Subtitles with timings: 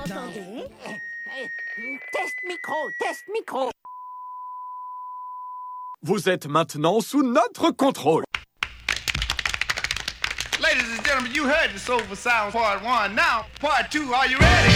[0.00, 0.64] m'entendez
[2.12, 3.70] Test micro, test micro.
[6.02, 8.24] Vous êtes maintenant sous notre contrôle.
[11.28, 13.14] You heard the Soulful Sound Part 1.
[13.14, 14.74] Now, Part 2, are you ready?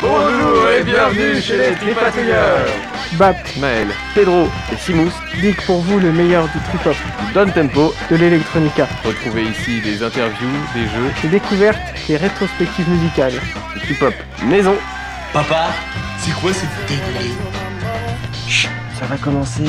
[0.00, 2.66] Bonjour et bienvenue chez les Tripatouilleurs
[3.12, 6.96] Bap, Maël, Pedro et Simous Dick pour vous le meilleur du trip-hop,
[7.26, 7.94] du Don Tempo.
[8.10, 13.34] de l'électronica, Retrouvez ici des interviews, des jeux, des découvertes et rétrospectives musicales.
[13.74, 14.14] du trip-hop
[14.44, 14.76] maison.
[15.32, 15.68] Papa,
[16.20, 17.34] c'est quoi cette bouteille de lait?
[18.98, 19.64] Ça va commencer.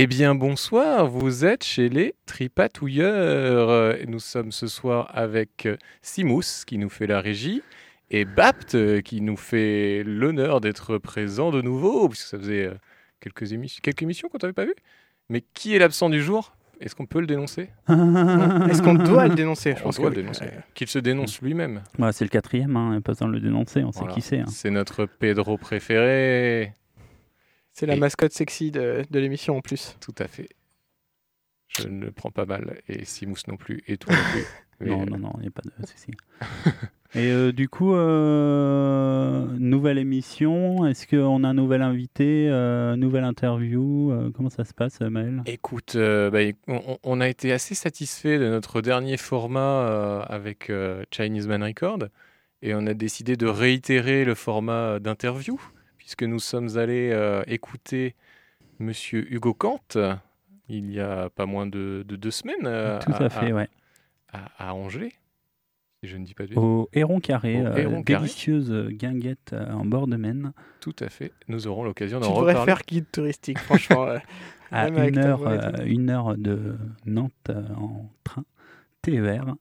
[0.00, 3.96] Eh bien, bonsoir, vous êtes chez les Tripatouilleurs.
[4.06, 7.62] Nous sommes ce soir avec euh, Simous qui nous fait la régie
[8.10, 12.74] et Bapt euh, qui nous fait l'honneur d'être présent de nouveau, puisque ça faisait euh,
[13.18, 14.74] quelques, émissions, quelques émissions qu'on t'avait pas vu.
[15.30, 16.54] Mais qui est l'absent du jour?
[16.80, 17.62] Est-ce qu'on peut le dénoncer?
[17.88, 19.74] Est-ce qu'on doit le dénoncer?
[19.74, 20.44] Je On pense doit que le dénoncer.
[20.74, 21.82] Qu'il se dénonce lui-même.
[21.98, 24.10] Bah, c'est le quatrième, hein, pas besoin de le dénoncer, on Voilà.
[24.10, 24.38] sait qui c'est.
[24.38, 24.44] hein.
[24.46, 26.72] C'est notre Pedro préféré.
[27.78, 29.96] C'est la Et- mascotte sexy de, de l'émission en plus.
[30.00, 30.48] Tout à fait.
[31.78, 32.80] Je ne le prends pas mal.
[32.88, 33.84] Et Simous non plus.
[33.86, 34.44] Et toi non plus.
[34.80, 36.10] Mais, Non, euh, non, non, il n'y a pas de souci.
[37.14, 43.24] Et euh, du coup, euh, nouvelle émission, est-ce qu'on a un nouvel invité, euh, nouvelle
[43.24, 45.42] interview euh, Comment ça se passe, euh, Maël?
[45.46, 46.40] Écoute, euh, bah,
[47.04, 52.00] on, a été assez satisfait de notre dernier format euh, avec euh, Chinese Man Record
[52.62, 55.60] et on a décidé de réitérer le format d'interview
[56.08, 58.14] puisque nous sommes allés euh, écouter
[58.78, 59.78] Monsieur Hugo Kant
[60.70, 63.68] il y a pas moins de, de deux semaines euh, Tout à fait, ouais.
[64.32, 65.12] à- à Angers,
[66.02, 66.54] si je ne dis pas de.
[66.58, 68.22] Au Héron Carré, Au euh, Héron Carré.
[68.22, 71.30] délicieuse guinguette euh, en bord de Maine, Tout à fait.
[71.46, 72.72] Nous aurons l'occasion Tu d'en devrais reparler.
[72.72, 74.06] faire guide touristique, franchement.
[74.72, 78.44] à une heure, euh, une heure de Nantes euh, en train
[79.02, 79.44] TER.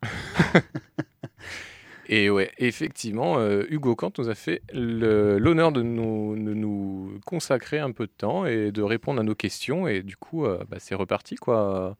[2.10, 7.80] Et ouais, effectivement, euh, Hugo Kant nous a fait l'honneur de nous, de nous consacrer
[7.80, 9.88] un peu de temps et de répondre à nos questions.
[9.88, 11.98] Et du coup, euh, bah, c'est reparti, quoi.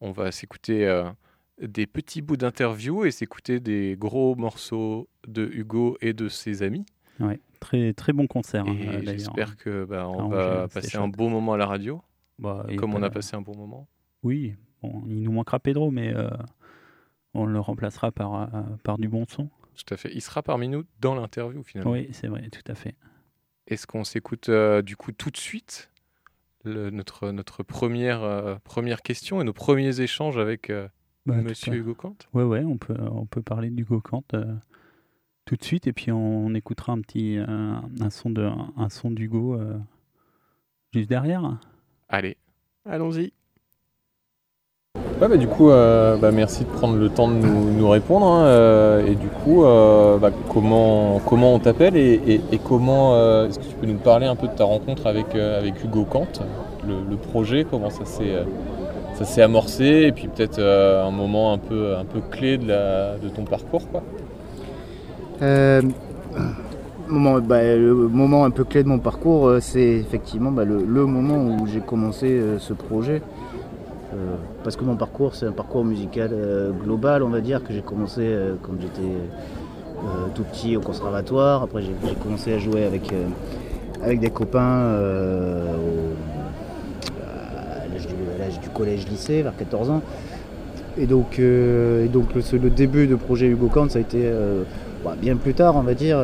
[0.00, 1.04] On va s'écouter euh,
[1.60, 6.86] des petits bouts d'interview et s'écouter des gros morceaux de Hugo et de ses amis.
[7.20, 11.28] Ouais, très, très bon concert, hein, j'espère que bah, on Ah, va passer un beau
[11.28, 12.00] moment à la radio,
[12.38, 13.86] Bah, comme on a passé un bon moment.
[14.22, 16.12] Oui, bon, il nous manquera Pedro, mais
[17.34, 19.48] on le remplacera par, euh, par du bon son.
[19.74, 20.10] Tout à fait.
[20.14, 21.92] Il sera parmi nous dans l'interview, finalement.
[21.92, 22.94] Oui, c'est vrai, tout à fait.
[23.66, 25.90] Est-ce qu'on s'écoute euh, du coup tout de suite
[26.64, 30.88] le- notre, notre première, euh, première question et nos premiers échanges avec euh,
[31.26, 32.16] Bah, Monsieur Hugo Kant?
[32.34, 34.54] Ouais, ouais, on peut, on peut parler du Gokant euh,
[35.44, 39.10] tout de suite, et puis on, on écoutera un petit un son de un son
[39.10, 39.78] d'Hugo euh,
[40.92, 41.58] juste derrière.
[42.08, 42.36] Allez.
[42.84, 43.32] Allons-y.
[45.28, 48.26] Bah, du coup, euh, bah, merci de prendre le temps de nous, répondre.
[48.26, 53.14] hein, euh, et du coup, euh, bah, comment, on t'appelle et, comment
[53.46, 55.28] est-ce que tu peux nous parler un peu de ta rencontre avec,
[55.84, 56.26] Hugo Kant,
[56.84, 58.04] le, projet, comment ça
[59.24, 61.94] s'est amorcé et puis peut-être un moment un peu,
[62.32, 63.82] clé de, ton parcours.
[65.40, 65.82] Le
[67.08, 72.72] moment un peu clé de mon parcours, c'est effectivement le, moment où j'ai commencé ce
[72.72, 73.22] projet.
[74.12, 77.72] Euh, parce que mon parcours, c'est un parcours musical euh, global, on va dire, que
[77.72, 79.08] j'ai commencé euh, quand j'étais
[80.34, 81.62] tout petit au conservatoire.
[81.62, 83.14] Après, j'ai commencé à jouer avec,
[84.02, 84.96] avec des copains
[85.78, 86.16] au-
[87.22, 87.86] à
[88.38, 90.02] l'âge du, collège-lycée, vers 14 ans.
[90.98, 94.28] Et donc, et donc le, début de projet Hugo Kant, ça a été
[95.04, 96.18] bah, bien plus tard, on va dire,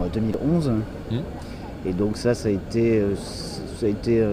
[0.00, 0.72] en 2011.
[1.10, 1.18] Mhm.
[1.84, 4.24] Et donc ça, ça a été, ça a été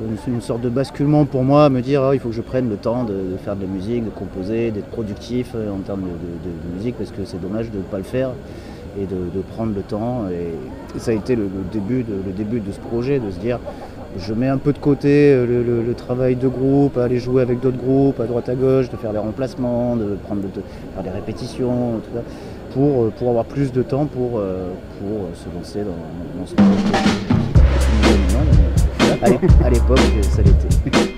[0.00, 2.68] une, une sorte de basculement pour moi, me dire ah, il faut que je prenne
[2.68, 6.76] le temps de, faire de la musique, de composer, d'être productif euh, en termes de,
[6.76, 8.30] musique, parce que c'est dommage de ne pas le faire
[8.98, 10.24] et de, prendre le temps.
[10.30, 13.58] Et, ça a été le, début de, le début de ce projet, de se dire
[14.18, 17.76] je mets un peu de côté euh, le, travail de groupe, aller jouer avec d'autres
[17.76, 20.62] groupes à droite à gauche, de faire les remplacements, de prendre de,
[20.94, 22.22] faire des répétitions, tout ça,
[22.76, 26.46] pour, euh, pour avoir plus de temps pour, euh, pour euh, se lancer dans, dans
[26.46, 27.35] ce projet.
[29.22, 31.15] À l'é- à l'époque, ça l'était.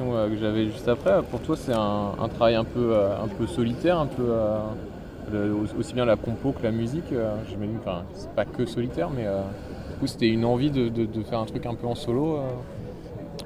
[0.00, 1.22] Euh, que j'avais juste après.
[1.30, 5.94] Pour toi, c'est un, travail un peu, euh, un peu solitaire, un peu euh, aussi
[5.94, 7.12] bien la compo que la musique.
[7.48, 7.78] J'imagine,
[8.14, 11.74] c'est pas que solitaire, mais du coup, c'était une envie de, faire un truc un
[11.74, 12.40] peu en solo.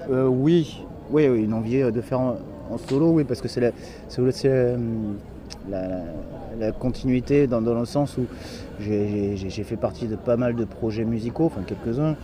[0.09, 2.37] oui, oui, oui, une envie de faire en,
[2.89, 3.71] solo, oui, parce que c'est la,
[6.59, 8.27] la, continuité dans, dans le sens où
[8.81, 12.17] j'ai fait partie de pas mal de projets musicaux, enfin quelques-uns,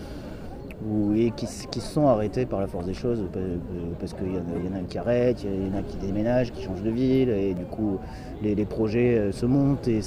[1.15, 3.57] et qui, qui se sont arrêtés par la force des choses, euh,
[3.99, 5.83] parce qu'il y, en a- il y en a qui arrêtent, il y en a
[5.83, 7.99] qui déménagent, qui changent de ville, et du coup
[8.43, 10.01] les, les projets euh, se montent et,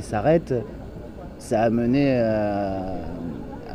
[0.00, 0.54] s'arrêtent.
[1.38, 2.94] Ça a mené à,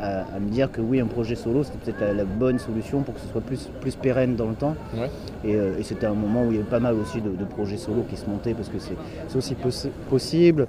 [0.00, 3.02] à- à me dire que oui, un projet solo, c'était peut-être la, la bonne solution
[3.02, 4.74] pour que ce soit plus, plus pérenne dans le temps.
[4.96, 5.10] Ouais.
[5.44, 7.44] Et, euh, et c'était un moment où il y avait pas mal aussi de, de
[7.44, 8.94] projets solo qui se montaient parce que c'est
[9.26, 10.66] c'est aussi possi- possible.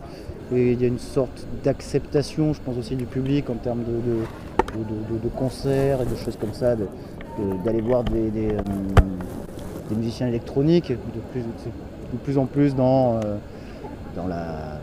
[0.51, 3.91] Et il y a une sorte d'acceptation, je pense aussi du public en termes de,
[3.91, 4.17] de,
[4.77, 6.87] de- de- de concerts et de choses comme ça, de-
[7.63, 8.59] d'aller voir des, des, euh,
[9.89, 13.37] des musiciens électroniques de plus, de plus en plus dans, euh,
[14.15, 14.79] dans la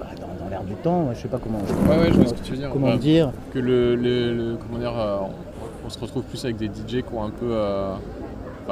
[0.00, 2.34] bah, dans, dans l'air du temps, je sais pas comment, Ouais, ouais, je vois ce
[2.34, 2.70] que tu veux dire.
[2.72, 3.32] comment Bah, dire.
[3.52, 7.02] Que le, le- le- comment dire, euh, on, on se retrouve plus avec des DJ
[7.02, 7.50] qui ont un peu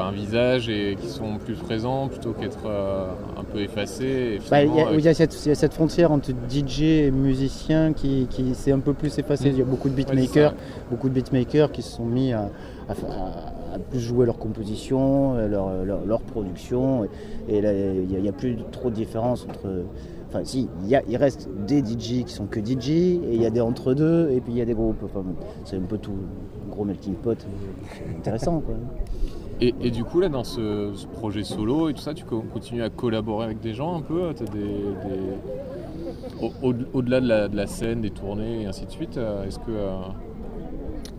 [0.05, 3.07] un visage et qui sont plus présents plutôt qu'être euh,
[3.39, 4.39] un peu effacés.
[4.51, 6.13] Bah, Il finalement, y, a- avec- il y a cette- il y a cette frontière
[6.13, 9.51] entre DJ et musicien qui, qui s'est un peu plus effacée.
[9.51, 9.53] Mm.
[9.53, 10.55] Il y a beaucoup de beatmakers,
[10.91, 12.51] beaucoup de beatmakers qui se sont mis à,
[12.89, 17.05] à fa- à- à plus jouer leur composition, euh, leur, leur, leur production.
[17.49, 19.85] Et, il n'y a, plus trop de différence entre.
[20.29, 23.61] Enfin, si, il, reste des DJ qui sont que DJ, et il y a des
[23.61, 25.03] entre-deux, et puis il y a des groupes.
[25.05, 25.25] Enfin,
[25.65, 26.13] c'est un peu tout,
[26.67, 27.37] un gros melting pot.
[28.19, 28.75] Intéressant, quoi.
[29.61, 32.91] Et, du coup, là, dans ce, projet solo et tout ça, tu co- continues à
[32.91, 34.31] collaborer avec des gens un peu
[36.43, 39.71] au- Au-delà de, la, scène, des tournées et ainsi de suite, euh, est-ce que.
[39.71, 39.93] euh,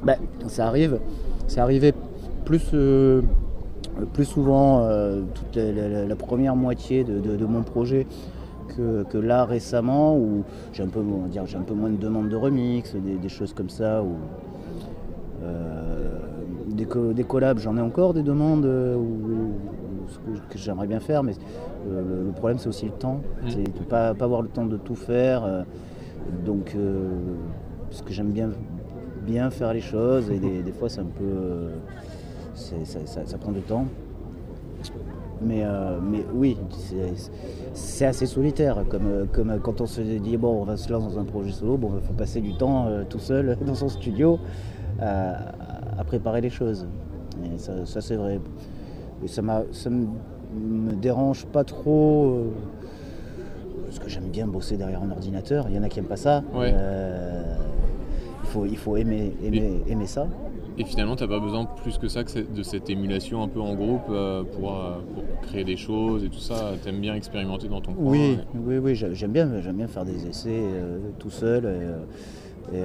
[0.03, 0.17] Bah,
[0.47, 0.99] ça arrive.
[1.47, 1.93] C'est arrivé
[2.45, 3.21] plus, euh,
[4.13, 8.05] plus souvent euh, toute la, première moitié de, mon projet
[8.75, 13.29] que, là récemment où j'ai un peu un peu moins de demandes de remix, des,
[13.29, 14.03] choses comme ça
[16.77, 18.95] des, co- des collabs, j'en ai encore des demandes euh,
[20.49, 21.33] que, j'aimerais bien faire, mais
[21.89, 23.49] euh, le, le problème c'est aussi le temps, Mm.
[23.49, 25.43] c'est de pas, pas avoir le temps de tout faire.
[25.43, 25.63] euh,
[26.45, 26.75] donc,
[27.89, 28.49] parce que j'aime bien,
[29.25, 31.69] bien faire les choses et des, des fois c'est un peu,
[32.53, 33.85] ça, ça- ça prend du temps.
[35.41, 36.57] Mais, euh, mais oui,
[37.73, 38.83] c'est- assez solitaire.
[38.89, 41.77] Comme, comme quand on se dit, bon, on va se lancer dans un projet solo,
[41.77, 44.39] bon, il faut passer du temps euh, tout seul dans son studio
[45.97, 46.87] à préparer les choses.
[47.53, 48.39] Et ça, ça, c'est vrai.
[49.23, 50.07] Et ça, m'a- ça me,
[51.01, 52.25] dérange pas trop.
[52.25, 52.49] euh,
[53.85, 55.67] parce que j'aime bien bosser derrière un ordinateur.
[55.69, 56.43] Il y en a qui n'aiment pas ça.
[56.53, 56.71] Ouais.
[56.73, 57.55] Euh,
[58.43, 60.27] il, faut, il faut aimer, aimer, aimer ça.
[60.79, 63.73] Et finalement, t'as pas besoin plus que ça que de cette émulation un peu en
[63.73, 64.71] groupe euh, pour,
[65.15, 66.73] pour créer des choses et tout ça.
[66.83, 68.05] T'aimes bien expérimenter dans ton coin.
[68.11, 70.61] Oui, et- oui, oui, j'a- j'aime bien, j'aime bien faire des essais
[71.17, 71.65] tout seul.
[72.73, 72.81] Et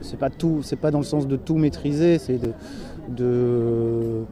[0.00, 2.50] c'est pas tout, c'est pas dans le sens de tout maîtriser, c'est de,
[3.16, 4.22] de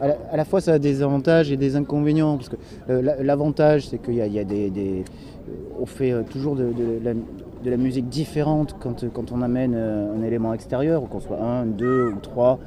[0.00, 2.56] à, la, à la fois ça a des avantages et des inconvénients parce que
[2.90, 5.04] euh, la- l'avantage c'est qu'il y a, il y a des, des-
[5.80, 9.72] on fait euh, toujours de, de la, de la musique différente quand, quand on amène
[9.74, 12.58] euh, un élément extérieur, qu'on soit un, deux ou trois.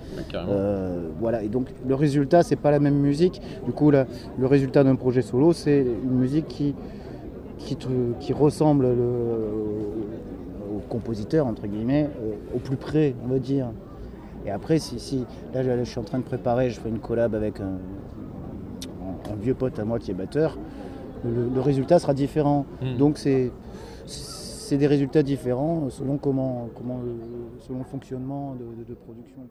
[0.49, 3.41] Euh, voilà, et donc le résultat, c'est pas la même musique.
[3.65, 4.05] Du coup, le
[4.47, 6.73] résultat d'un projet solo, c'est une musique qui,
[7.59, 7.87] qui, te-
[8.19, 10.30] qui ressemble le-
[10.91, 12.09] compositeur, entre guillemets,
[12.53, 13.67] au plus près, on va dire.
[14.45, 16.99] Et après, si, si là, je, je suis en train de préparer, je fais une
[16.99, 17.77] collab avec un,
[19.05, 20.57] un- un vieux pote à moi qui est batteur,
[21.23, 22.65] le, le résultat sera différent.
[22.81, 22.97] Mm.
[22.97, 23.51] Donc, c'est
[24.05, 27.11] c'est des résultats différents selon comment, comment le,
[27.67, 29.41] selon le fonctionnement de, de- de production.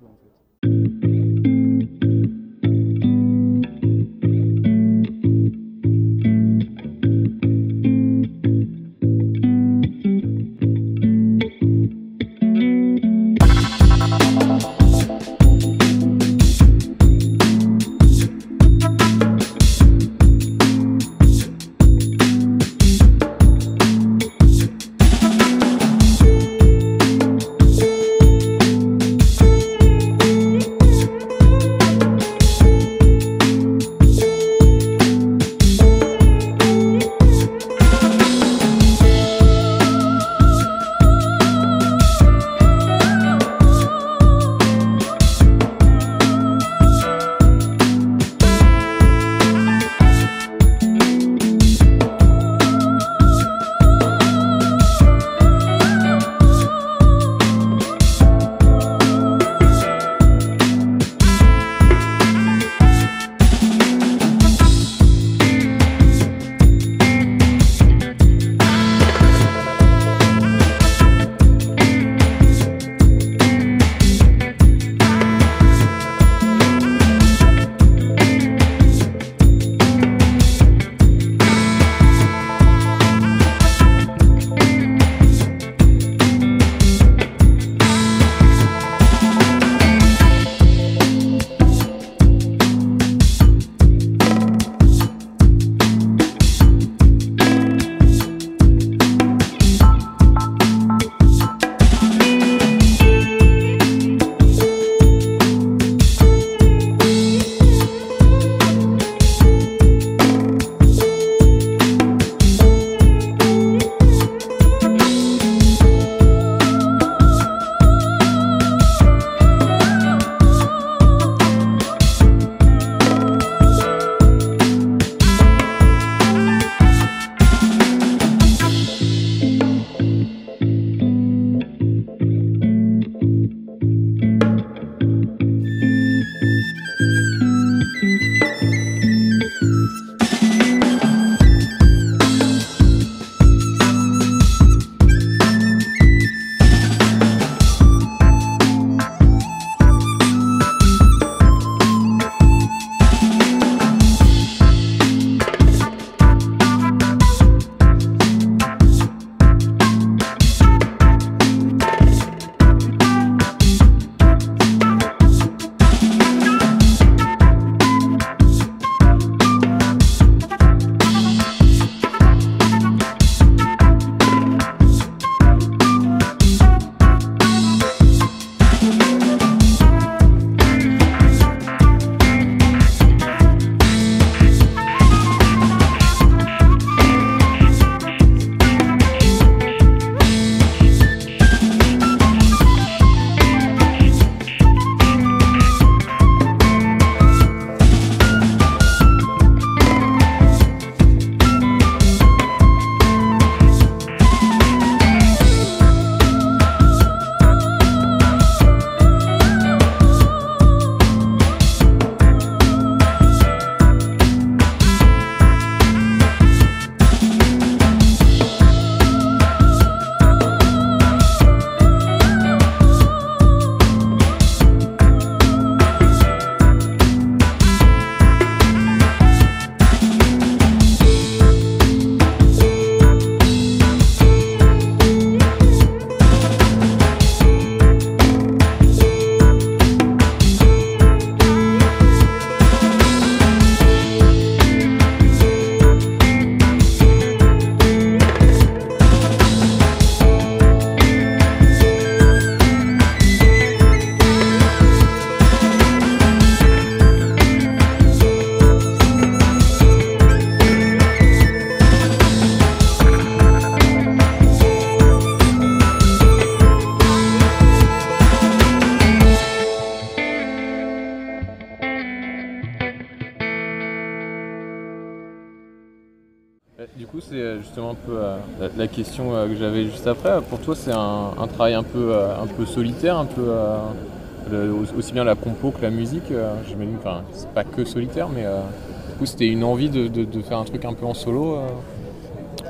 [279.20, 280.40] Euh, que j'avais juste après.
[280.48, 285.12] Pour toi, c'est un, travail un peu, euh, un peu solitaire, un peu euh, aussi
[285.12, 286.32] bien la compo que la musique.
[286.68, 290.58] J'imagine, enfin, c'est pas que solitaire, mais du coup, c'était une envie de, de- faire
[290.58, 291.58] un truc un peu en solo.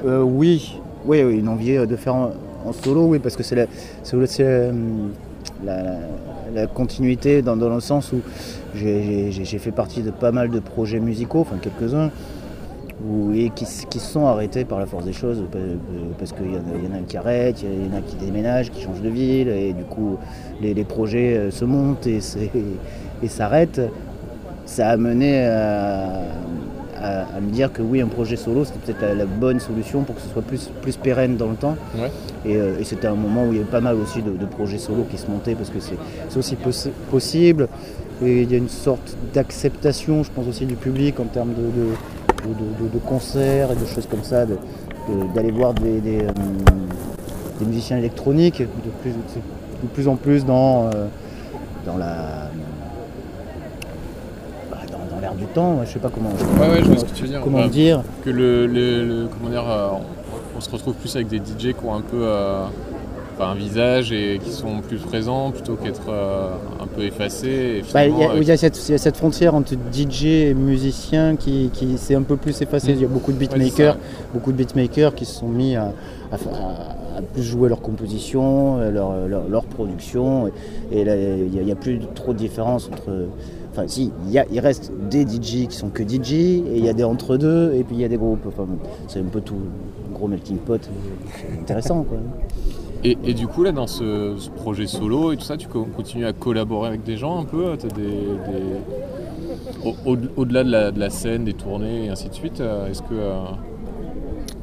[0.05, 0.79] oui.
[1.05, 2.33] oui, oui, une envie de faire en,
[2.85, 3.67] solo, oui, parce que c'est la,
[5.65, 8.21] la, continuité dans, dans le sens où
[8.75, 12.11] j'ai fait partie de pas mal de projets musicaux, enfin quelques-uns,
[13.35, 15.59] et qui, qui se sont arrêtés par la force des choses, pa-
[16.19, 18.83] parce qu'il y, en a- a qui arrêtent, il y en a qui déménagent, qui
[18.83, 20.19] changent de ville, et du coup
[20.61, 22.21] les, les projets euh, se montent et,
[23.29, 23.81] s'arrêtent.
[24.67, 26.21] Ça a mené à,
[27.01, 30.03] à- à me dire que oui, un projet solo, c'était peut-être la, la bonne solution
[30.03, 31.77] pour que ce soit plus, plus pérenne dans le temps.
[31.99, 32.11] Ouais.
[32.45, 34.47] Et, euh, et c'était un moment où il y avait pas mal aussi de, de
[34.47, 35.97] projets solo qui se montaient parce que c'est
[36.29, 37.69] c'est aussi possi- possible.
[38.23, 41.63] Et il y a une sorte d'acceptation, je pense aussi du public en termes de,
[41.63, 41.87] de,
[42.49, 44.45] de- de- de concerts et de choses comme ça,
[45.35, 46.31] d'aller voir des, des, euh,
[47.59, 51.07] des musiciens électroniques de plus, de plus en plus dans, euh,
[51.87, 52.49] dans la
[54.71, 54.77] bah,
[55.11, 57.23] dans, l'air du temps, je sais pas comment, Ouais, ouais, je vois ce que tu
[57.23, 57.41] veux dire.
[57.43, 58.03] comment Bah, dire.
[58.25, 61.73] Que le, le- le- comment dire, euh, on, on se retrouve plus avec des DJ
[61.75, 62.65] qui ont un peu euh,
[63.49, 66.49] un visage et qui sont plus présents plutôt qu'être euh,
[66.83, 67.83] un peu effacés.
[67.93, 69.55] Bah, Il finalement, y, a- avec- il y a cette- il y a cette frontière
[69.55, 72.93] entre DJ et musicien qui, qui s'est un peu plus effacée.
[72.93, 72.97] Mm.
[72.97, 73.97] Il y a beaucoup de beatmakers,
[74.35, 75.93] beaucoup de beatmakers qui se sont mis à,
[76.33, 80.49] à fa- à- à plus jouer leur composition, euh, leur, leur, leur production.
[80.93, 83.27] Et, il n'y a, plus trop de différence entre.
[83.73, 86.85] Enfin, si, il, y a- il reste des DJ qui sont que DJ, et il
[86.85, 88.45] y a des entre-deux, et puis il y a des groupes.
[88.49, 88.67] Enfin,
[89.07, 89.55] c'est un peu tout,
[90.11, 90.81] un gros melting pot.
[91.61, 92.19] Intéressant, quoi.
[93.03, 96.35] Et, du coup, là, dans ce, projet solo et tout ça, tu co- continues à
[96.35, 97.73] collaborer avec des gens un peu
[99.85, 103.13] au- Au-delà de, la, scène, des tournées et ainsi de suite, euh, est-ce que.
[103.13, 103.45] euh,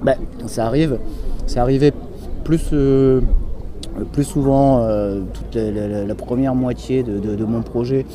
[0.04, 0.14] Bah,
[0.46, 1.00] ça arrive.
[1.48, 1.92] C'est arrivé
[2.44, 3.22] plus, euh,
[4.14, 8.06] plus souvent euh, toute la, première moitié de, mon projet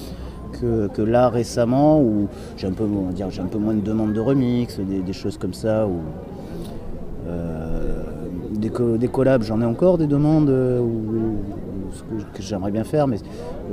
[0.61, 5.13] que, là récemment où j'ai un peu un peu moins de demandes de remix, des,
[5.13, 5.89] choses comme ça
[7.27, 8.03] euh,
[8.63, 12.43] des, co- des collabs, j'en ai encore des demandes euh, ou, ou ce que, que
[12.43, 13.19] j'aimerais bien faire, mais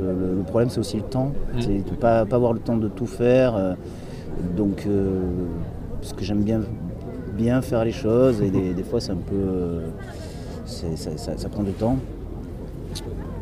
[0.01, 1.61] euh, le, le problème c'est aussi le temps, Mhm.
[1.61, 3.55] c'est de pas, pas avoir le temps de tout faire.
[3.55, 3.73] euh,
[4.57, 4.87] donc
[6.01, 6.61] parce que j'aime bien
[7.37, 9.81] bien faire les choses et des, des fois c'est un peu
[10.65, 11.97] ça, ça- ça prend du temps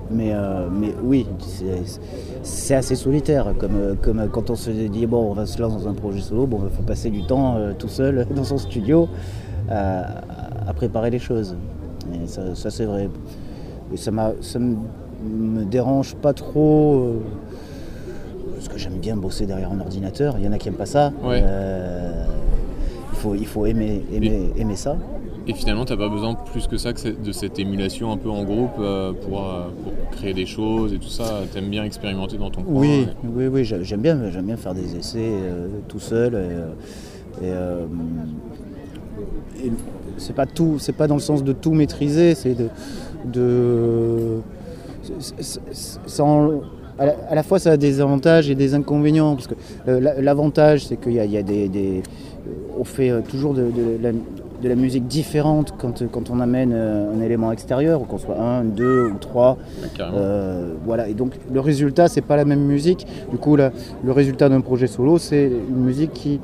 [0.09, 5.33] mais, euh, mais oui c'est- assez solitaire comme, comme quand on se dit bon on
[5.33, 7.89] va se lancer dans un projet solo bon il faut passer du temps euh, tout
[7.89, 9.07] seul dans son studio
[10.67, 11.55] à préparer les choses
[12.13, 13.09] et ça, ça, c'est vrai
[13.93, 14.75] et ça ça me,
[15.23, 17.19] me dérange pas trop euh,
[18.55, 20.85] parce que j'aime bien bosser derrière un ordinateur il y en a qui aiment pas
[20.85, 21.41] ça Ouais.
[21.43, 22.25] Euh,
[23.13, 24.95] il faut, il faut aimer, aimer, aimer ça.
[25.47, 28.43] Et finalement, t'as pas besoin plus que ça que de cette émulation un peu en
[28.43, 31.39] groupe euh, pour, euh, pour créer des choses et tout ça.
[31.51, 32.73] T'aimes bien expérimenter dans ton coin.
[32.79, 36.35] Oui, et- oui, oui, j'ai- j'aime bien, j'aime bien faire des essais euh, tout seul.
[37.41, 37.47] Et
[40.17, 42.67] c'est pas tout, c'est pas dans le sens de tout maîtriser, c'est de,
[43.31, 44.39] de
[46.99, 49.53] à, la, à la fois ça a des avantages et des inconvénients parce que
[49.87, 52.01] euh, la- l'avantage c'est qu'il y a, il y a des, des-
[52.79, 56.71] on fait euh, toujours de, de la, de la musique différente quand, quand on amène
[56.73, 59.57] euh, un élément extérieur, qu'on soit un, deux ou trois.
[60.85, 63.05] Voilà, et donc le résultat, c'est pas la même musique.
[63.29, 63.71] Du coup, là,
[64.03, 66.39] le résultat d'un projet solo, c'est une musique qui,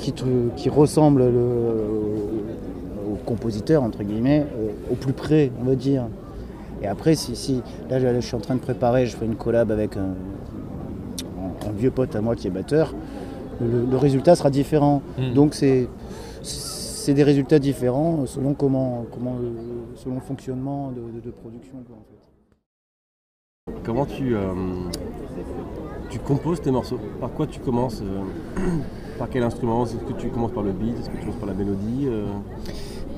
[0.00, 0.14] qui,
[0.56, 1.86] qui ressemble le-
[3.12, 6.06] au compositeur, entre guillemets, euh, au plus près, on va dire.
[6.82, 9.34] Et après, si, si là, je, je suis en train de préparer, je fais une
[9.36, 10.14] collab avec un,
[11.66, 12.94] un vieux pote à moi qui est batteur,
[13.60, 15.02] le, le résultat sera différent.
[15.18, 15.32] Mm.
[15.34, 15.88] Donc c'est
[17.14, 19.50] des résultats différents selon comment, comment le,
[19.96, 21.78] selon le fonctionnement de, de- de production.
[21.86, 22.04] quoi, en
[23.72, 23.80] fait.
[23.82, 24.52] Comment tu, euh,
[26.10, 26.98] tu composes tes morceaux?
[27.18, 28.60] Par quoi tu commences euh,
[29.18, 31.48] Par quel instrument Est-ce que tu commences par le beat Est-ce que tu commences par
[31.48, 32.26] la mélodie euh?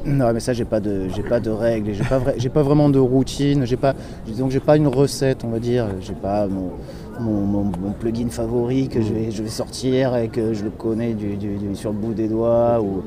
[0.07, 2.99] Non, mais ça, j'ai pas de, j'ai pas de règles, j'ai pas, pas vraiment de
[2.99, 6.71] routine, j'ai pas, que j'ai pas une recette, on va dire, j'ai pas mon,
[7.21, 10.71] mon, mon- mon plugin favori que je vais, je vais sortir et que je le
[10.71, 13.03] connais du, du- du- sur le bout des doigts ou,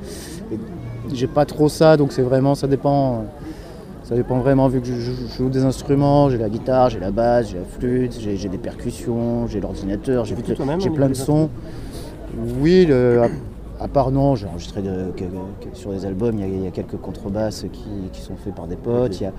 [1.11, 3.25] j'ai pas trop ça, donc c'est vraiment, ça dépend,
[4.03, 6.99] ça dépend vraiment vu que je, je- je joue des instruments, j'ai la guitare, j'ai
[6.99, 10.35] la basse, j'ai la flûte, j'ai, des percussions, j'ai l'ordinateur, j'ai,
[10.91, 11.49] plein de des sons.
[12.61, 16.41] Oui, le- à, à part non, j'ai enregistré de- que- que- sur des albums, il
[16.41, 19.23] y a, il y a quelques contrebasses qui, qui sont faits par des potes, il
[19.23, 19.31] y a,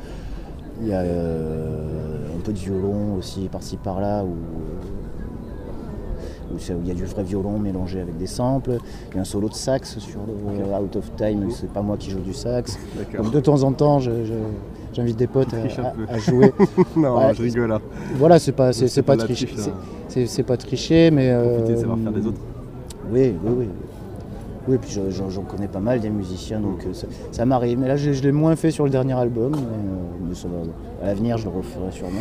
[0.83, 4.25] il y a, euh, un peu de violon aussi par-ci par-là.
[4.25, 4.35] Où
[6.57, 8.79] il y a du vrai violon mélangé avec des samples.
[9.11, 11.97] Il y a un solo de sax sur le Out of Time, c'est pas moi
[11.97, 12.79] qui joue du sax.
[13.17, 14.35] Donc de temps en temps, je- je-
[14.93, 16.53] j'invite des potes à, jouer.
[16.97, 17.81] non, Ouais, je rigole là.
[18.17, 19.47] Voilà, c'est pas, c'est, pas tricher.
[19.47, 19.69] triche,
[20.29, 21.35] c'est- pas tricher, mais.
[21.35, 22.41] Profiter de euh, savoir faire des autres.
[23.11, 23.69] Oui, oui, oui.
[24.67, 26.95] Oui, puis je- j'en, connais pas mal des musiciens, donc euh,
[27.33, 27.79] ça, m'arrive.
[27.79, 31.45] Mais là, je, l'ai moins fait sur le dernier album, mais, euh, à l'avenir, je
[31.45, 32.21] le referai sûrement.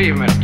[0.00, 0.39] Achievement.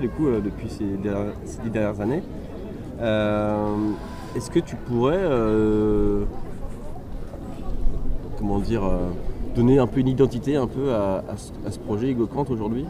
[0.00, 1.34] Du coup, euh, depuis ces, dernières,
[1.72, 2.22] dernières années,
[3.00, 3.74] euh,
[4.36, 6.24] est-ce que tu pourrais, euh,
[8.38, 8.82] comment dire,
[9.54, 12.84] donner un peu une identité un peu à, ce- projet Kant aujourd'hui?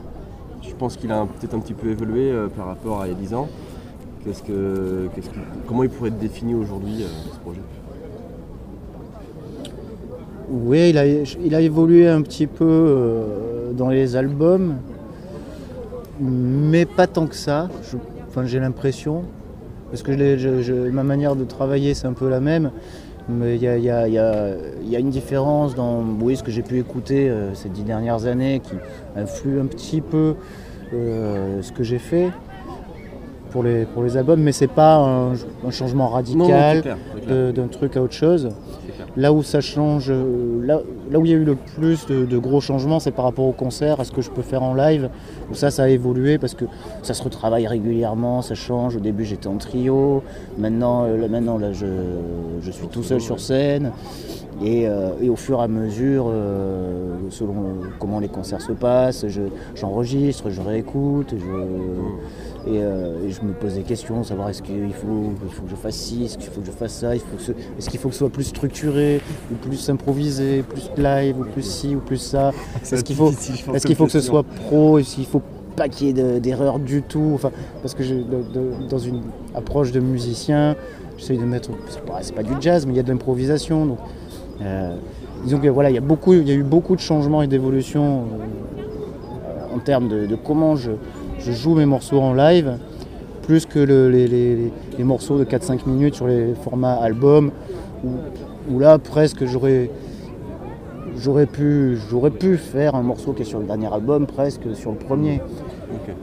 [0.62, 3.18] Je pense qu'il a peut-être un petit peu évolué par rapport à il y a
[3.18, 3.48] 10 ans.
[4.46, 5.08] Que,
[5.66, 7.60] comment il pourrait être défini aujourd'hui, ce projet?
[10.50, 14.74] Oui, il a, évolué un petit peu dans les albums,
[16.78, 17.68] mais pas tant que ça.
[17.90, 17.96] Je-
[18.28, 19.22] Enfin, j'ai l'impression,
[19.90, 22.70] parce que je je- ma manière de travailler c'est un peu la même,
[23.28, 26.78] mais il y a, y y y une différence dans oui, ce que j'ai pu
[26.78, 28.74] écouter euh, ces dix dernières années qui
[29.16, 30.34] influe un petit peu
[30.92, 32.28] euh, ce que j'ai fait.
[33.50, 36.82] Pour les, pour les albums, mais c'est pas un, un changement radical
[37.54, 38.50] d'un truc à autre chose.
[39.18, 40.80] Là où ça change, euh, là,
[41.18, 43.98] où il y a eu le plus de, gros changements, c'est par rapport au concert,
[43.98, 45.10] à ce que je peux faire en live.
[45.50, 46.66] Où ça, ça a évolué parce que
[47.02, 48.94] ça se retravaille régulièrement, ça change.
[48.94, 50.22] Au début, j'étais en trio.
[50.56, 53.90] Maintenant, euh, maintenant là, je, suis tout seul sur scène.
[54.62, 56.32] Et, euh, au fur et à mesure,
[57.30, 59.42] selon comment les concerts se passent, je-
[59.74, 61.34] j'enregistre, je réécoute,
[62.68, 65.70] et, euh, et je me pose des questions, savoir est-ce qu'il faut, il faut que
[65.70, 67.24] je fasse ci, est-ce qu'il faut que je fasse ça, est-ce
[67.90, 71.96] qu'il faut que ce soit plus structuré, ou plus improvisé, plus live, ou plus ci,
[71.96, 72.52] ou plus ça.
[72.82, 73.30] Est-ce qu'il faut,
[73.86, 75.42] qu'il faut que ce soit pro, est-ce qu'il faut
[75.76, 77.50] pas qu'il y ait de- d'erreurs du tout, enfin,
[77.82, 79.20] parce que j'ai- de- de- dans une
[79.54, 80.74] approche de musicien,
[81.16, 83.98] j'essaye de mettre, c'est pas, pas du jazz, mais il y a de l'improvisation, donc
[84.60, 84.94] euh,
[85.44, 87.46] disons que voilà, il y a beaucoup, il y a eu beaucoup de changements et
[87.46, 90.90] d'évolutions euh, en termes de, de comment je,
[91.48, 92.76] je joue mes morceaux en live,
[93.42, 97.50] plus que le- les, les- les- les morceaux de 4-5 minutes sur les formats album,
[98.04, 98.08] où,
[98.74, 99.90] où là presque j'aurais
[101.16, 104.90] j'aurais pu, j'aurais pu faire un morceau qui est sur le dernier album, presque sur
[104.92, 105.40] le premier.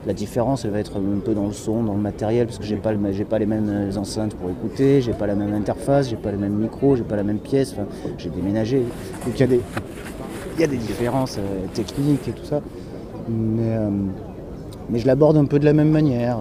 [0.06, 2.64] La différence, elle va être un peu dans le son, dans le matériel, parce que
[2.66, 5.54] j'ai pas, le- j'ai pas les mêmes euh, enceintes pour écouter, j'ai pas la même
[5.54, 7.74] interface, j'ai pas les mêmes micros, j'ai pas la même pièce.
[7.74, 7.88] Enfin,
[8.20, 8.78] j'ai déménagé.
[9.26, 9.60] Donc il y a des,
[10.56, 12.62] il y a des différences euh, techniques et tout ça.
[13.28, 13.90] Mais, euh,
[14.90, 16.38] mais je l'aborde un peu de la même manière.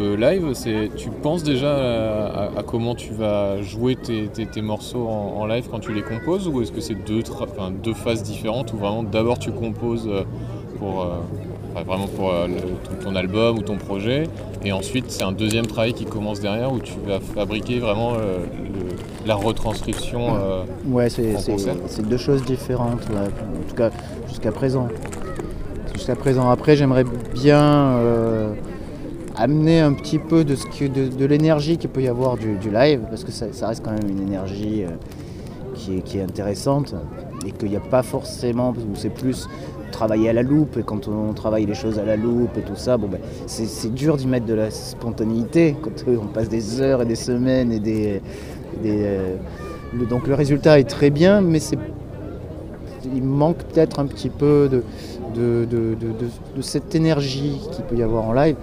[0.00, 0.50] Live.
[0.54, 5.06] C'est, tu penses déjà à, à- à comment tu vas jouer tes, tes- tes morceaux
[5.08, 7.94] en, en live quand tu les composes ou est-ce que c'est deux, tra- enfin, deux
[7.94, 10.22] phases différentes où vraiment d'abord tu composes euh,
[10.78, 11.06] pour, euh,
[11.72, 12.54] enfin, vraiment pour euh, le-
[13.00, 14.24] ton, ton album ou ton projet
[14.64, 18.38] et ensuite c'est un deuxième travail qui commence derrière où tu vas fabriquer vraiment euh,
[18.64, 20.26] le- la retranscription
[20.86, 23.16] Ouais, c'est deux choses différentes, ouais.
[23.16, 23.90] en tout cas
[24.28, 24.88] jusqu'à présent.
[25.94, 26.50] Jusqu'à présent.
[26.50, 27.62] Après, j'aimerais bien
[29.36, 33.32] amener un petit peu de, que- l'énergie qu'il peut y avoir du, live, parce que
[33.32, 34.88] ça, reste quand même une énergie euh,
[35.74, 36.94] qui, est, intéressante
[37.46, 39.48] et qu'il n'y a pas forcément, où c'est plus
[39.90, 42.76] travailler à la loupe, et quand on travaille les choses à la loupe et tout
[42.76, 46.80] ça, bon ben, c'est dur d'y mettre de la spontanéité, quand euh, on passe des
[46.80, 48.20] heures et des semaines et des...
[48.84, 49.36] euh,
[50.10, 51.60] donc le résultat est très bien, mais
[53.14, 54.82] il manque peut-être un petit peu de-
[55.36, 58.56] de cette énergie qu'il peut y avoir en live.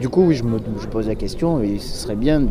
[0.00, 2.42] Du coup, oui, je me je pose la question et ce serait bien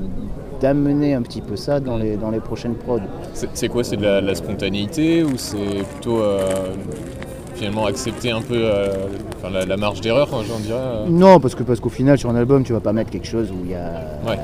[0.62, 3.00] d'amener un petit peu ça dans les, dans les prochaines prods.
[3.54, 3.84] C'est quoi?
[3.84, 6.40] C'est de la, la spontanéité ou c'est plutôt euh,
[7.56, 8.88] finalement accepter un peu euh,
[9.38, 11.06] enfin, la, la marge d'erreur, j'en dirais euh?
[11.10, 13.52] Non, parce que parce qu'au final, sur un album, tu vas pas mettre quelque chose
[13.52, 14.04] où il y a.
[14.26, 14.40] Ouais.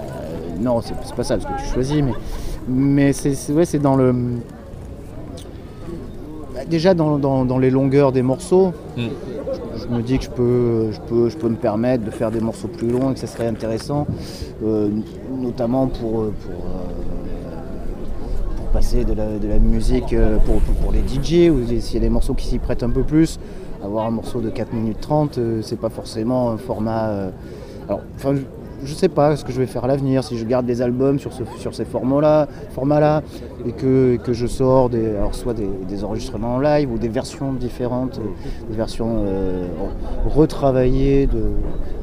[0.59, 2.11] Non, c'est pas ça, parce que tu choisis, mais,
[2.67, 4.13] mais c'est ouais, dans le.
[6.53, 9.07] Bah, Déjà dans, dans- dans les longueurs des morceaux, Mm.
[9.91, 12.67] Me dis que je peux, je, peux, je peux me permettre de faire des morceaux
[12.67, 14.05] plus longs et que ça serait intéressant,
[14.63, 14.89] euh,
[15.31, 20.15] notamment pour, euh, pour, euh, pour passer de la, de la musique
[20.45, 23.03] pour, pour- les DJ, ou s'il y a des morceaux qui s'y prêtent un peu
[23.03, 23.39] plus,
[23.83, 27.29] avoir un morceau de 4 minutes 30, euh, c'est pas forcément un format.
[27.87, 28.01] alors,
[28.83, 31.19] je, sais pas ce que je vais faire à l'avenir, si je garde des albums
[31.19, 33.23] sur, ce, sur ces formats-là, formats-là
[33.65, 36.97] et, que, et que je sors des, alors soit des, des enregistrements en live ou
[36.97, 39.65] des versions différentes, euh, des versions euh,
[40.27, 41.43] retravaillées de,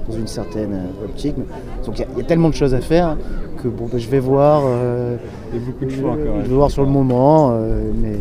[0.09, 1.37] dans une certaine euh, optique.
[1.85, 3.17] Donc il y y, a tellement de choses à faire
[3.63, 4.63] que bon, ben, je vais voir.
[4.67, 5.17] euh,
[5.67, 8.17] beaucoup de choix je vais voir sur le moment, euh, mais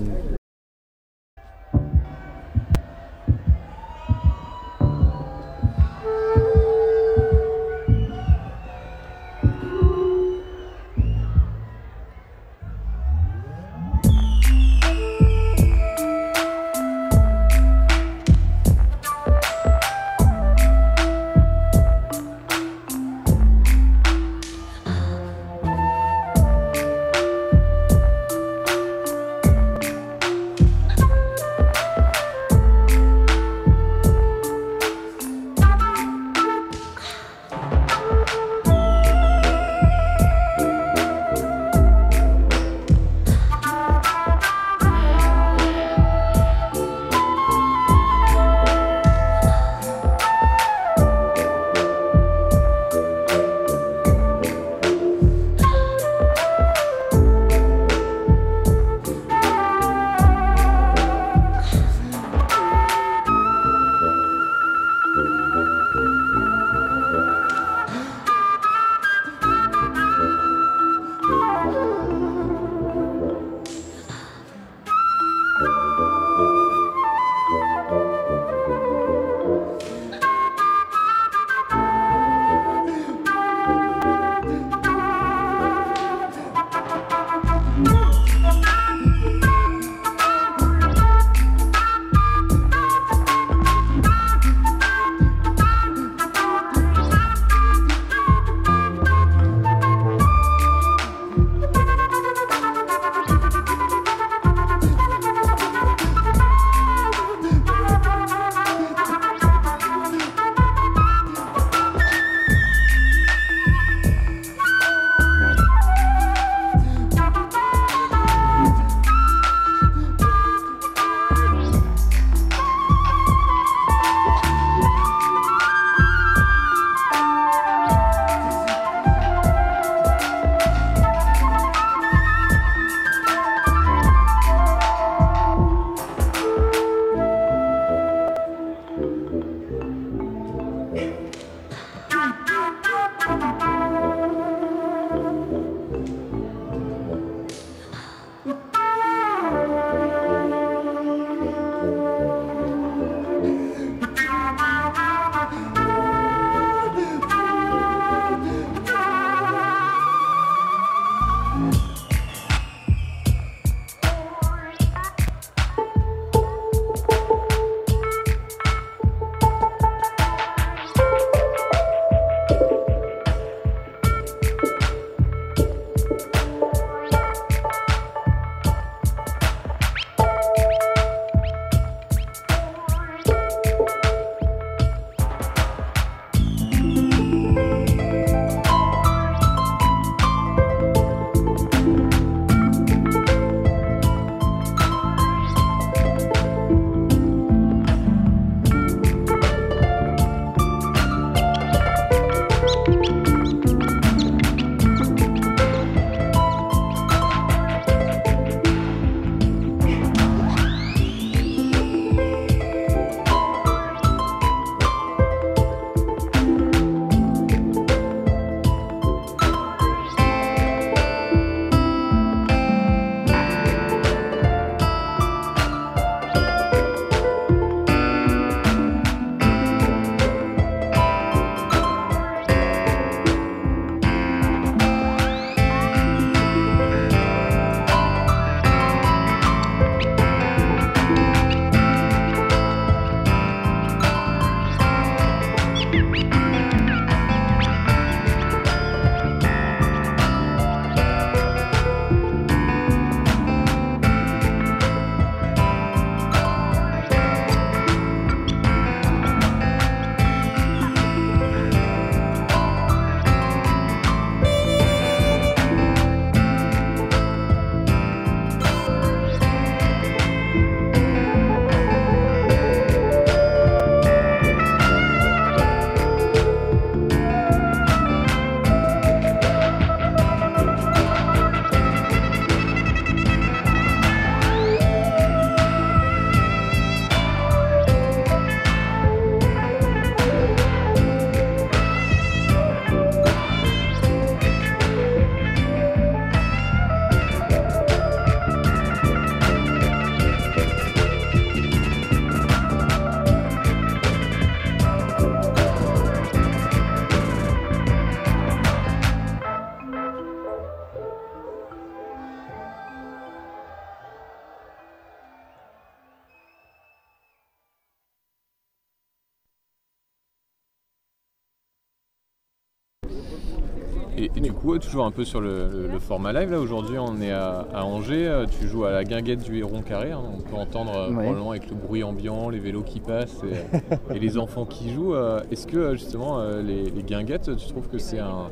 [324.81, 327.83] Toujours un peu sur le, le- le format live, là aujourd'hui on est à, à
[327.83, 331.07] Angers, euh, tu joues à la guinguette du Héron Carré, hein, on peut entendre euh,
[331.09, 331.13] Ouais.
[331.23, 335.13] probablement avec le bruit ambiant, les vélos qui passent et, et les enfants qui jouent.
[335.15, 338.49] euh, Est-ce que euh, justement euh, les, les guinguettes, tu trouves que c'est un,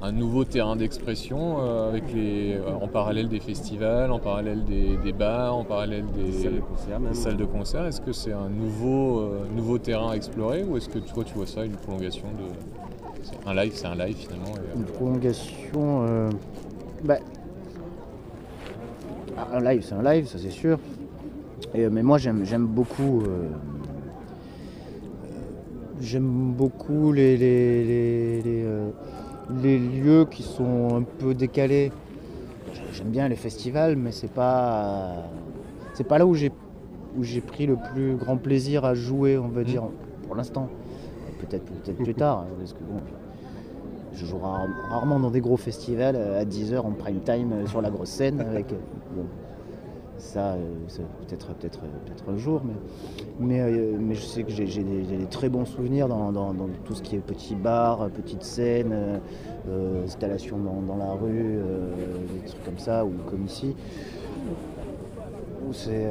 [0.00, 4.96] un nouveau terrain d'expression euh, avec les, euh, en parallèle des festivals, en parallèle des,
[4.96, 7.12] des bars, en parallèle des, salles de concert même.
[7.12, 7.84] des salles de concert?
[7.86, 11.34] Est-ce que c'est un nouveau, euh, nouveau terrain à explorer ou est-ce que toi tu
[11.34, 12.71] vois ça une prolongation de...
[13.46, 14.54] Un live, c'est un live finalement.
[14.54, 16.04] et, euh, Une prolongation.
[16.06, 16.30] euh,
[17.04, 17.18] bah,
[19.52, 20.78] un live, c'est un live, ça c'est sûr.
[21.74, 23.22] Et, euh, mais moi j'aime beaucoup.
[23.22, 23.48] euh,
[26.00, 28.90] j'aime beaucoup les, les, les, les, euh,
[29.62, 31.90] les lieux qui sont un peu décalés.
[32.92, 35.14] J'aime bien les festivals, mais c'est pas.
[35.94, 36.50] C'est pas là où j'ai
[37.18, 39.82] où j'ai pris le plus grand plaisir à jouer, on va dire,
[40.26, 40.68] pour l'instant.
[41.40, 43.00] Peut-être peut-être plus tard, hein, parce que bon,
[44.14, 47.66] je joue rare- rarement dans des gros festivals euh, à 10h en prime time euh,
[47.66, 48.40] sur la grosse scène.
[48.40, 48.76] Avec, euh,
[50.18, 50.56] ça,
[50.86, 51.80] ça, peut-être peut-être
[52.28, 52.62] un jour,
[53.40, 53.60] mais,
[53.98, 56.54] mais, je sais que j'ai des, très bons souvenirs dans,
[56.84, 59.20] tout ce qui est petits bars, petites scènes,
[59.68, 61.58] euh, installations dans, la rue,
[62.32, 63.74] des trucs comme ça, ou comme ici.
[65.72, 66.06] C'est.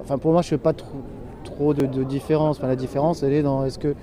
[0.00, 2.60] Enfin, pour moi, je fais pas trop, de, différence.
[2.60, 3.94] La différence, elle est dans est-ce que,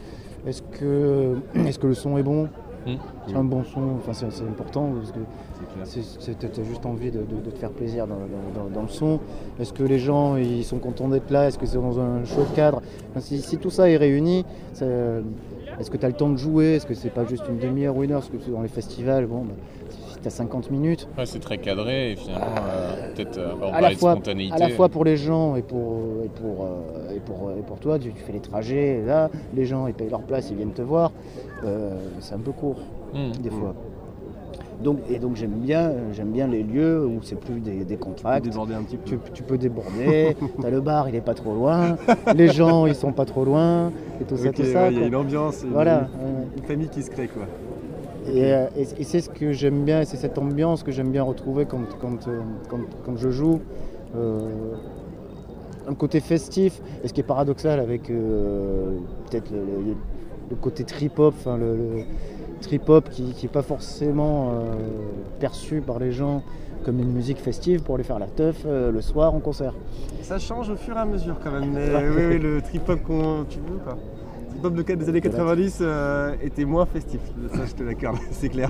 [0.47, 1.35] est-ce que,
[1.65, 2.49] est-ce que le son est bon
[2.85, 2.91] Mm.
[3.27, 5.19] C'est un bon son, enfin, c'est, important parce que
[6.47, 8.87] tu as juste envie de, de- de te faire plaisir dans, dans- dans- dans le
[8.87, 9.19] son.
[9.59, 11.47] Est-ce que les gens ils sont contents d'être là?
[11.47, 12.81] Est-ce que c'est dans un chaud cadre?
[13.11, 14.45] Enfin, si, si tout ça est réuni,
[14.81, 16.75] est-ce que tu as le temps de jouer?
[16.75, 18.21] Est-ce que c'est pas juste une demi-heure ou une heure?
[18.21, 19.53] Parce que dans les festivals, bon, bah,
[20.19, 23.81] si tu as 50 minutes, Ouais, c'est très cadré et finalement, euh, peut-être euh, à
[23.81, 24.53] la, de fois, spontanéité.
[24.53, 27.79] à la fois pour les gens et pour, et pour, euh, et pour, et pour
[27.79, 30.57] toi, tu, tu fais les trajets, et là, les gens ils payent leur place, ils
[30.57, 31.11] viennent te voir,
[31.65, 32.79] Euh, c'est un peu court
[33.13, 33.53] Mmh, des mmh.
[33.53, 33.73] fois.
[34.83, 38.39] Donc, et donc j'aime bien, j'aime bien les lieux où c'est plus des, des contrats.
[38.39, 39.03] déborder un petit peu.
[39.09, 41.97] Tu, tu peux déborder, t'as le bar, il est pas trop loin,
[42.35, 43.91] les gens ils sont pas trop loin,
[44.21, 44.83] et tout ça, tout ça.
[44.83, 46.07] ouais, il y a une ambiance, une- Voilà.
[46.55, 47.43] une, famille qui se crée quoi.
[48.33, 51.23] Et, euh, et- et c'est ce que j'aime bien, c'est cette ambiance que j'aime bien
[51.23, 53.59] retrouver quand, quand, euh, quand, quand je joue.
[54.15, 54.39] Euh,
[55.87, 58.91] un côté festif, et ce qui est paradoxal avec euh,
[59.29, 59.95] peut-être le, le-
[60.51, 62.03] le côté trip-hop, enfin le, le
[62.61, 64.73] trip-hop qui n'est pas forcément euh,
[65.39, 66.41] perçu par les gens
[66.83, 69.73] comme une musique festive pour aller faire la teuf euh, le soir en concert.
[70.21, 71.71] Ça change au fur et à mesure quand même.
[71.73, 73.93] Mais oui, oui, le trip-hop qu'on tu veux quoi.
[73.95, 74.28] Le
[74.59, 77.19] trip-hop de- des années 90 euh, était moins festif.
[77.53, 78.69] Ça, je te l'accorde, c'est clair.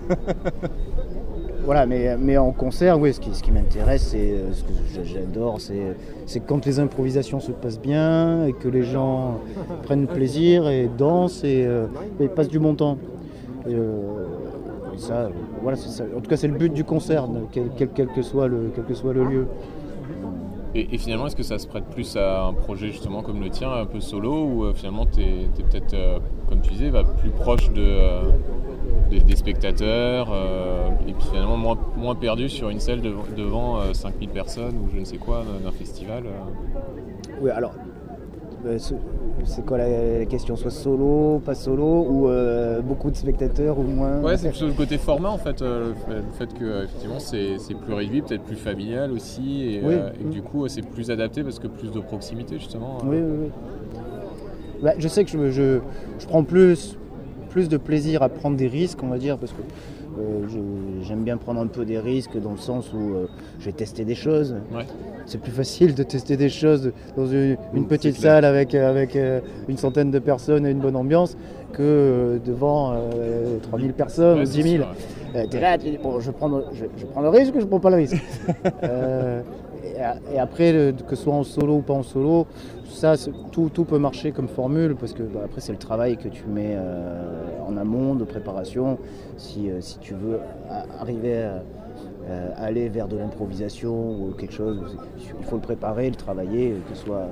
[1.66, 4.70] Voilà, mais, mais en concert, oui, ce qui, ce qui m'intéresse, c'est euh, ce que
[4.94, 5.60] j'a- j'adore,
[6.26, 9.40] c'est quand les improvisations se passent bien et que les gens
[9.84, 11.86] prennent plaisir et dansent et, euh,
[12.20, 12.98] et passent du bon temps.
[13.68, 14.26] Et, euh,
[14.96, 15.30] et ça,
[15.62, 16.04] voilà, ça.
[16.16, 18.94] en tout cas, c'est le but du concert, quel- quel que soit le, quel que
[18.94, 19.48] soit le lieu.
[20.76, 23.72] Et, finalement, est-ce que ça se prête plus à un projet justement comme le tien,
[23.72, 27.32] un peu solo, ou euh, finalement tu es, peut-être, euh, comme tu disais, bah, plus
[27.32, 28.22] proche de, euh,
[29.10, 30.28] des, des spectateurs,
[31.08, 34.90] et puis finalement moins, moins perdu sur une salle dev- devant euh, 5000 personnes ou
[34.94, 36.24] je ne sais quoi d'un- festival.
[37.42, 37.74] Oui, alors,
[39.46, 40.56] c'est quoi la, question?
[40.56, 44.22] Soit solo, pas solo, ou euh, beaucoup de spectateurs ou moins?
[44.22, 47.58] Ouais, c'est plutôt le côté format en fait, euh, le fait- que euh, effectivement c'est
[47.86, 50.30] plus réduit, peut-être plus familial aussi, et, Oui, euh, et que oui.
[50.30, 52.98] du coup c'est plus adapté parce que plus de proximité justement.
[53.04, 53.08] euh.
[53.10, 53.52] Oui, oui, oui.
[54.82, 55.80] Bah, je sais que je, je-
[56.20, 56.98] je prends plus,
[57.50, 59.62] plus de plaisir à prendre des risques, on va dire, parce que
[60.20, 60.42] euh,
[61.04, 63.28] j'aime bien prendre un peu des risques dans le sens où euh,
[63.60, 64.56] je vais tester des choses.
[64.74, 64.86] Ouais.
[65.30, 69.42] C'est plus facile de tester des choses dans une, une petite salle avec, avec euh,
[69.68, 71.38] une centaine de personnes et une bonne ambiance
[71.72, 74.84] que euh, devant euh, 3000 personnes ou c'est 10 000.
[74.84, 74.88] sûr,
[75.36, 77.66] Euh, t'es là, tu dis, bon, je, prends, je, je prends le risque ou je
[77.66, 78.18] prends pas le risque?
[78.84, 79.42] Euh,
[80.34, 82.48] et, après, que ce soit en solo ou pas en solo,
[82.90, 83.16] ça,
[83.52, 86.46] tout, tout peut marcher comme formule parce que bah, après, c'est le travail que tu
[86.48, 88.98] mets euh, en amont de préparation.
[89.38, 90.40] Si, euh, si tu veux
[91.00, 91.62] arriver à,
[92.30, 94.98] euh, aller vers de l'improvisation ou quelque chose,
[95.40, 97.28] il faut le préparer, le travailler, que ce soit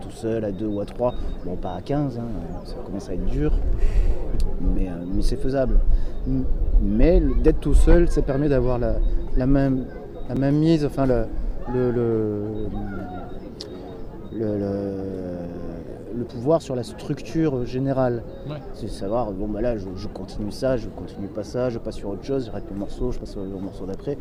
[0.00, 1.14] tout seul, à deux ou à trois.
[1.44, 2.22] Bon, pas à 15, hein,
[2.64, 3.52] ça commence à être dur,
[4.74, 5.78] mais, euh, mais c'est faisable.
[6.80, 8.96] Mais d'être tout seul, ça permet d'avoir la,
[9.36, 9.86] la même,
[10.28, 11.24] la même mise, enfin le,
[11.72, 12.44] le, le-
[16.18, 18.22] le- pouvoir sur la structure générale.
[18.48, 18.56] Ouais.
[18.74, 21.78] C'est de savoir, bon bah là je, je continue ça, je continue pas ça, je
[21.78, 24.18] passe sur autre chose, j'arrête le morceau, je passe au, au morceau d'après,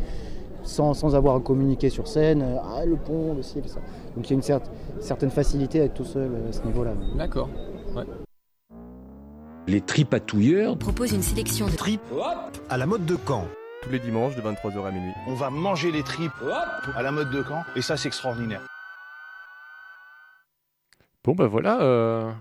[0.63, 3.79] sans, sans avoir à communiquer sur scène, euh, ah le pont, le ci, le ça.
[4.15, 4.61] Donc il y a une cer-
[5.01, 6.93] certaine facilité à être tout seul euh, à ce niveau-là.
[7.17, 7.49] D'accord.
[7.95, 8.03] Ouais.
[9.67, 11.99] Les tripatouilleurs propose une sélection de tripes
[12.69, 13.43] à la mode de Caen.
[13.83, 15.11] Tous les dimanches de 23h à minuit.
[15.27, 16.31] On va manger les tripes
[16.95, 18.61] à la mode de Caen et ça c'est extraordinaire.
[21.23, 22.31] Bon ben voilà, euh,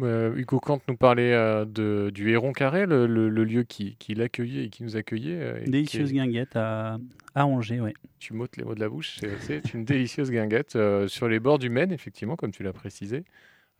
[0.00, 3.96] euh, Hugo Kant nous parlait euh, de, du Héron Carré, le, le- le lieu qui,
[3.96, 5.40] qui l'accueillait et qui nous accueillait.
[5.40, 6.98] euh, et Délicieuse guinguette à,
[7.34, 7.94] à Angers, ouais.
[8.20, 11.68] Tu m'ôtes les mots de la bouche, c'est- une délicieuse guinguette sur les bords du
[11.68, 13.24] Maine, effectivement, comme tu l'as précisé,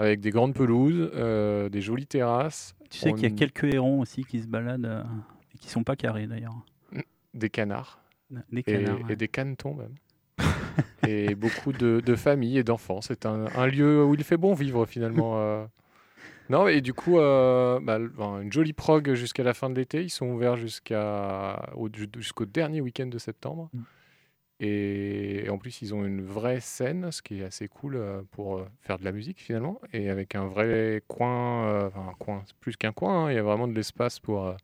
[0.00, 1.08] avec des grandes pelouses,
[1.70, 2.74] des jolies terrasses.
[2.90, 5.04] Tu sais On- qu'il y a quelques hérons aussi qui se baladent
[5.54, 6.56] et qui sont pas carrés d'ailleurs.
[7.34, 8.02] Des canards.
[8.50, 9.16] Des canards, Et, ouais.
[9.16, 9.94] des canetons même.
[11.06, 13.00] Et beaucoup de, de familles et d'enfants.
[13.00, 15.38] C'est un, un lieu où il fait bon vivre finalement.
[15.40, 15.64] euh.
[16.50, 20.02] Non, et du coup, euh, bah, une jolie prog jusqu'à la fin de l'été.
[20.02, 23.68] Ils sont ouverts jusqu'au dernier week-end de septembre.
[23.74, 23.80] Mm.
[24.60, 28.22] Et, et en plus, ils ont une vraie scène, ce qui est assez cool euh,
[28.32, 29.80] pour faire de la musique finalement.
[29.92, 33.34] Et avec un vrai coin, euh, enfin un coin, c'est plus qu'un coin, hein, il
[33.34, 34.56] y a vraiment de l'espace pour,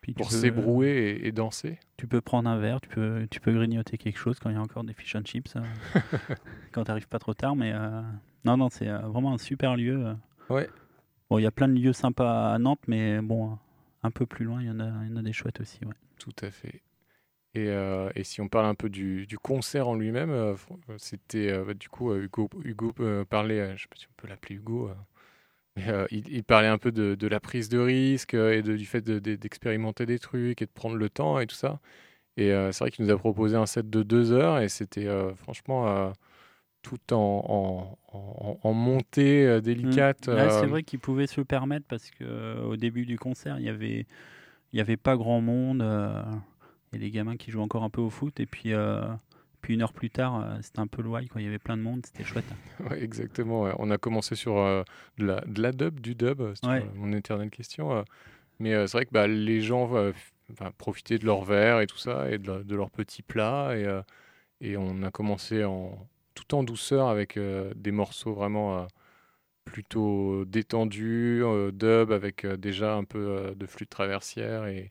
[0.00, 0.88] Puis pour s'ébrouer
[1.22, 1.78] et, et danser.
[1.98, 4.58] Tu peux prendre un verre, tu peux, tu peux grignoter quelque chose quand il y
[4.58, 5.60] a encore des fish and chips, euh,
[6.72, 7.54] quand tu n'arrives pas trop tard.
[7.56, 8.00] Mais euh,
[8.44, 10.06] non, non, c'est euh, vraiment un super lieu.
[10.06, 10.14] euh.
[10.48, 10.68] Ouais.
[11.28, 13.58] Bon, il y a plein de lieux sympas à Nantes, mais bon,
[14.02, 15.78] un peu plus loin, il y en a, il y en a des chouettes aussi.
[15.84, 15.94] Ouais.
[16.18, 16.82] Tout à fait.
[17.54, 20.56] Et, euh, et si on parle un peu du, du concert en lui-même,
[20.98, 24.28] c'était du coup euh, Hugo, Hugo euh, parlait, euh, je sais pas si on peut
[24.28, 24.90] l'appeler Hugo,
[25.78, 28.76] euh, il, il parlait un peu de, de la prise de risque euh, et de-
[28.76, 31.80] du fait de- de- d'expérimenter des trucs et de prendre le temps et tout ça.
[32.36, 35.06] Et euh, c'est vrai qu'il nous a proposé un set de deux heures et c'était
[35.06, 36.12] euh, franchement
[36.82, 40.28] tout en, en, en- en montée euh, délicate.
[40.28, 40.32] Mm.
[40.34, 43.58] Ouais, c'est vrai qu'ils pouvaient se le permettre parce que euh, au début du concert,
[43.58, 44.06] il y avait,
[44.72, 45.82] il y avait pas grand monde.
[45.82, 46.22] euh,
[46.92, 48.40] et les gamins qui jouent encore un peu au foot.
[48.40, 48.72] Et puis,
[49.60, 51.24] puis une heure plus tard, euh, c'était un peu loin.
[51.26, 51.40] Quoi.
[51.40, 52.04] Il y avait plein de monde.
[52.06, 52.44] C'était chouette.
[52.90, 53.62] Ouais, exactement.
[53.62, 53.72] ouais.
[53.78, 54.82] On a commencé sur euh,
[55.18, 56.80] de, la, de la dub, du dub, c'est Ouais.
[56.80, 57.92] toujours mon éternelle question.
[57.92, 58.02] euh.
[58.58, 60.12] mais euh, c'est vrai que bah, les gens euh,
[60.78, 63.76] profitaient de leur verre et tout ça, et de, leur- petits plats.
[63.76, 64.02] Et, euh,
[64.60, 68.86] et on a commencé en, tout en douceur avec euh, des morceaux vraiment euh,
[69.64, 74.66] plutôt détendus, euh, dub, avec euh, déjà un peu euh, de flûte traversière.
[74.66, 74.90] Et,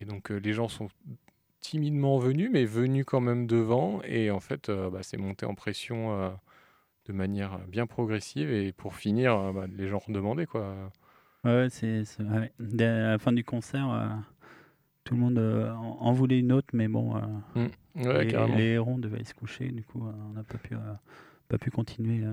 [0.00, 0.88] et donc euh, les gens sont
[1.62, 4.02] timidement venus, mais venus quand même devant.
[4.04, 6.28] Et en fait, euh, bah, c'est monté en pression euh,
[7.06, 8.52] de manière bien progressive.
[8.52, 10.46] Et pour finir, euh, bah, les gens redemandaient.
[10.46, 10.74] Quoi.
[11.44, 12.52] Ouais, ouais, c'est, ouais.
[12.80, 13.88] À la fin du concert,
[15.04, 17.20] tout le monde en, voulait une autre, mais bon, euh,
[17.54, 17.66] Mm.
[18.06, 19.68] Ouais, les, les hérons devaient se coucher.
[19.68, 20.74] Du coup, on n'a pas pu,
[21.48, 22.24] pas pu continuer.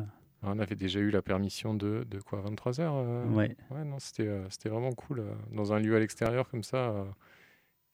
[0.41, 3.55] On avait déjà eu la permission de, de quoi 23 heures euh, Ouais.
[3.84, 5.21] non, c'était, c'était vraiment cool
[5.51, 7.05] dans un lieu à l'extérieur comme ça.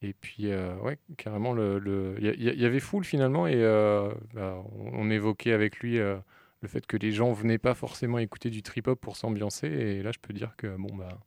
[0.05, 3.47] Et puis, euh, ouais, carrément, le, le- il y, avait foule finalement.
[3.47, 4.61] Et euh, bah,
[4.93, 6.17] on, évoquait avec lui euh,
[6.61, 9.67] le fait que les gens venaient pas forcément écouter du trip-hop pour s'ambiancer.
[9.67, 11.17] Et là, je peux dire que bon, bah,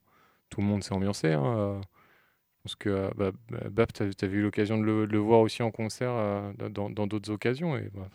[0.49, 1.33] tout le monde s'est ambiancé.
[1.33, 1.81] hein.
[2.59, 3.31] Je pense que bah,
[3.71, 6.13] Bap, tu as eu l'occasion de le, voir aussi en concert
[6.71, 7.77] dans, d'autres occasions.
[7.77, 8.09] Et bah.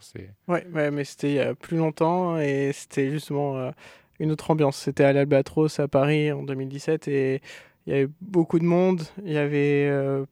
[0.48, 3.72] Ouais, mais c'était il y a plus longtemps et c'était justement
[4.20, 4.78] une autre ambiance.
[4.78, 7.42] C'était à l'Albatros à Paris en 2017 et
[7.86, 9.02] il y avait beaucoup de monde.
[9.26, 10.26] Il y avait, euh,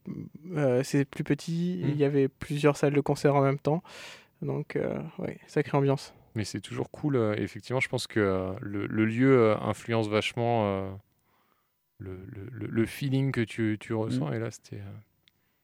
[0.55, 1.89] euh, c'est plus petit, Mm.
[1.89, 3.83] il y avait plusieurs salles de concert en même temps.
[4.41, 6.13] Donc, euh, ouais, sacrée ambiance.
[6.35, 7.15] Mais c'est toujours cool.
[7.15, 10.89] euh, effectivement, je pense que euh, le, le lieu euh, influence vachement euh,
[11.99, 12.17] le,
[12.51, 14.29] le- feeling que tu, tu ressens.
[14.29, 14.33] Mm.
[14.33, 14.77] Et là, c'était.
[14.77, 14.97] euh,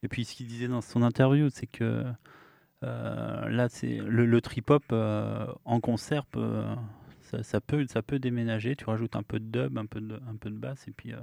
[0.04, 2.04] Et puis ce qu'il disait dans son interview, c'est que
[2.84, 6.62] euh, là, c'est le, le trip-hop euh, en concert, peut,
[7.22, 8.76] ça, ça peut, ça peut déménager.
[8.76, 11.14] Tu rajoutes un peu de dub, un peu de, un peu de basse, et puis,
[11.14, 11.18] euh,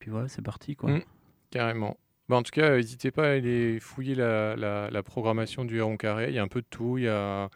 [0.00, 0.74] puis voilà, c'est parti.
[0.74, 0.90] Quoi.
[0.90, 1.02] Mm,
[1.50, 1.96] carrément.
[2.28, 5.96] Bah, en tout cas, n'hésitez pas à aller fouiller la, la- la programmation du Héron
[5.96, 6.28] Carré.
[6.28, 6.98] Il y a un peu de tout.
[6.98, 7.48] Il y a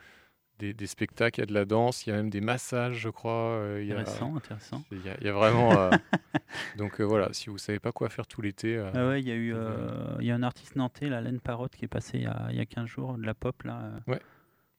[0.58, 2.96] des, des spectacles, il y a de la danse, il y a même des massages,
[2.98, 3.32] je crois.
[3.56, 4.82] euh, il y a- Intéressant, intéressant.
[4.92, 5.72] Il y a, il y a vraiment.
[5.78, 5.90] euh,
[6.76, 8.76] donc euh, voilà, si vous savez pas quoi faire tout l'été.
[8.76, 9.54] euh, Ah ouais, il y a eu
[10.20, 12.46] il y a un artiste nantais, la Laine Parotte, qui est passé il y a,
[12.50, 14.20] il y a 15 jours, de la pop, là, Ouais.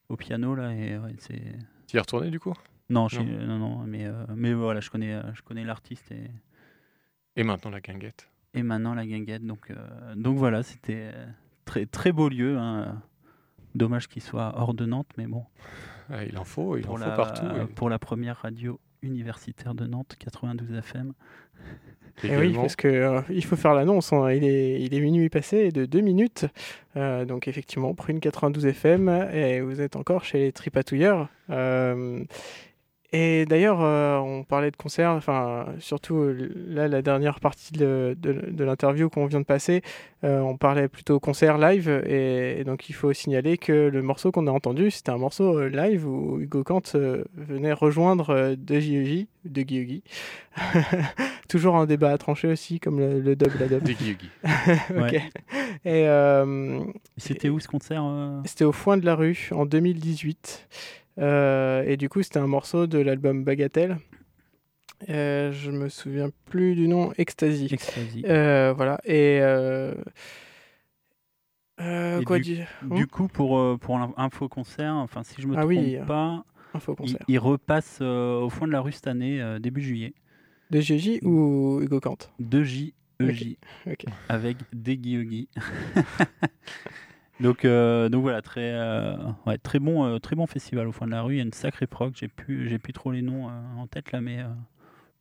[0.10, 1.42] au piano, là, et ouais, c'est...
[1.88, 2.54] Tu y es retourné du coup?
[2.90, 3.24] Non, Non.
[3.24, 4.06] non, non, mais,
[4.36, 6.30] mais voilà, je connais, je connais l'artiste et,
[7.36, 8.28] Et maintenant la guinguette.
[8.54, 9.46] et maintenant la guinguette.
[9.46, 11.26] Donc, euh, donc voilà, c'était euh,
[11.66, 12.58] très, très beau lieu.
[12.58, 13.02] hein.
[13.76, 15.44] Dommage qu'il soit hors de Nantes, mais bon.
[16.10, 19.86] Ah, il en faut, il en faut partout, et- Pour la première radio universitaire de
[19.86, 21.14] Nantes, 92 FM.
[22.24, 24.14] Et Eh oui, parce que euh, il faut faire l'annonce.
[24.14, 24.32] hein.
[24.32, 26.46] Il est, il est minuit passé de deux minutes.
[26.96, 31.28] Euh, donc effectivement, Prune 92 FM et vous êtes encore chez les Tripatouilleurs.
[31.50, 32.24] Euh,
[33.12, 38.16] Et d'ailleurs, euh, on parlait de concert, enfin, surtout euh, là, la dernière partie de,
[38.20, 39.82] de, de l'interview qu'on vient de passer,
[40.24, 41.90] euh, on parlait plutôt concert live.
[42.08, 45.60] Et, et donc, il faut signaler que le morceau qu'on a entendu, c'était un morceau
[45.60, 50.04] euh, live où Hugo Kant euh, venait rejoindre euh, De Guy de Guy
[51.50, 53.84] Toujours un débat à trancher aussi, comme le, le dub, la dub.
[53.84, 54.16] De Guy
[54.90, 55.12] Ok.
[55.12, 55.22] Ouais.
[55.86, 56.80] Et euh,
[57.18, 58.42] C'était où ce concert euh?
[58.46, 60.68] C'était au Foin de la Rue en 2018.
[61.18, 63.98] Euh, et du coup, c'était un morceau de l'album Bagatelle.
[65.10, 67.68] Euh, je me souviens plus du nom, Ecstasy.
[67.72, 68.24] Ecstasy.
[68.28, 69.00] Euh, voilà.
[69.06, 69.40] Et.
[69.42, 69.94] euh,
[72.20, 75.54] Et quoi du, dire du Hmm coup, pour, pour l'info concert, enfin, si je me
[75.56, 76.46] Ah trompe oui, pas,
[77.28, 80.14] il, repasse au fond de la rue cette année, début juillet.
[80.72, 84.06] De GJ ou Hugo Kant 2J, EJ, Ok, ok.
[84.30, 85.48] avec des Guy
[87.40, 89.16] donc, euh, donc voilà, très, euh,
[89.46, 91.36] ouais, très, bon, euh, très bon festival au fond de la rue.
[91.36, 92.14] Il y a une sacrée proc.
[92.16, 94.40] J'ai plus, j'ai plus trop les noms en tête là, mais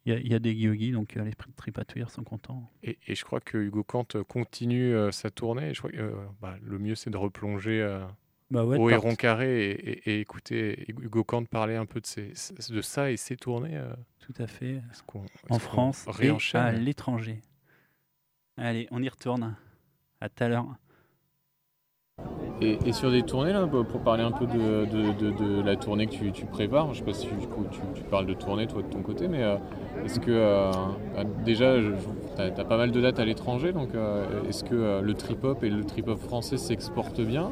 [0.06, 2.70] il y, y a des Guy donc les tripatouilleurs sont contents.
[2.82, 5.74] Et, et je crois que Hugo Kant continue sa tournée.
[5.74, 7.98] Je crois que bah, le mieux, c'est de replonger
[8.50, 12.06] Bah ouais, au Héron Carré et, et- et écouter Hugo Kant parler un peu de,
[12.06, 12.32] ses-
[12.70, 13.80] de ça et ses tournées.
[14.20, 14.80] Tout à fait.
[15.50, 17.40] En France et à l'étranger.
[18.56, 19.56] Allez, on y retourne.
[20.20, 20.76] À tout à l'heure.
[22.60, 26.92] Et, sur des tournées, là, pour parler un peu de, la tournée que tu, prépares,
[26.94, 29.42] je sais pas si du coup, tu, parles de tournée toi de ton côté, mais
[29.42, 29.56] euh,
[30.04, 30.70] est-ce que euh,
[31.14, 31.74] bah, déjà,
[32.36, 35.62] tu as, pas mal de dates à l'étranger, donc euh, est-ce que euh, le trip-hop
[35.62, 37.50] et le trip-hop français s'exportent bien?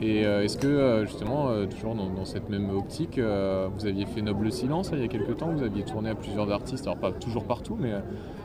[0.00, 4.06] Et euh, est-ce que euh, justement, euh, toujours dans, cette même optique, euh, vous aviez
[4.06, 6.96] fait Noble Silence il y a quelques temps, vous aviez tourné à plusieurs artistes, alors
[6.96, 8.00] pas toujours partout, mais euh,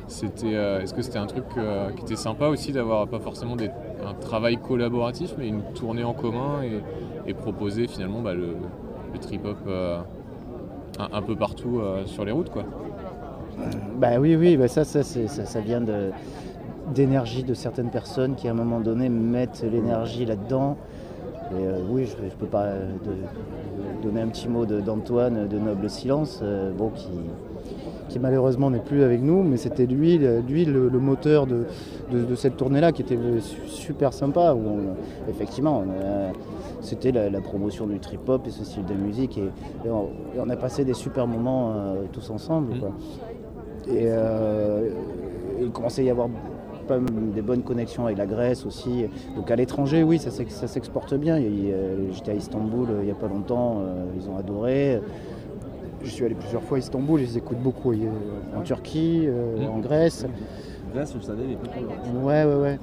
[0.08, 3.56] c'était, euh, est-ce que c'était un truc euh, qui était sympa aussi d'avoir pas forcément
[3.56, 3.72] des-
[4.06, 6.62] un travail collaboratif, mais une tournée en commun
[7.28, 8.56] et, proposer finalement bah, le,
[9.20, 9.99] trip-hop euh,
[10.99, 12.64] un, peu partout sur les routes quoi.
[13.97, 15.82] Bah oui, oui, bah ça, ça, ça, ça vient
[16.93, 20.78] d'énergie de certaines personnes qui à un moment donné mettent l'énergie là-dedans.
[21.51, 22.74] Et oui, je, peux pas
[24.03, 26.43] donner un petit mot de- d'Antoine de, Noble Silence,
[26.78, 27.10] bon, qui,
[28.10, 31.64] qui malheureusement n'est plus avec nous, mais c'était lui, le- lui le, le moteur de,
[32.12, 34.53] de- de cette tournée-là qui était euh, su- super sympa.
[34.53, 35.84] Où on- effectivement,
[36.82, 39.38] c'était la, la promotion du trip-hop et ce style de musique.
[39.38, 39.45] Et,
[39.86, 42.80] et on, et on a passé des super moments euh, tous ensemble.
[42.80, 42.91] quoi.
[43.88, 44.89] Et euh,
[45.62, 46.28] il commençait à y avoir
[47.34, 49.06] des bonnes connexions avec la Grèce aussi.
[49.36, 51.36] Donc à l'étranger, oui, ça, ça s'exporte bien.
[51.38, 55.01] A- J'étais à Istanbul euh, il n'y a pas longtemps, euh, ils ont adoré.
[56.06, 57.93] Je suis allé plusieurs fois à Istanbul, je les écoute beaucoup.
[58.56, 60.26] En Turquie, euh, en Grèce.
[60.93, 62.80] Grèce, je le savais, mais pas pour le Ouais, ouais, ouais.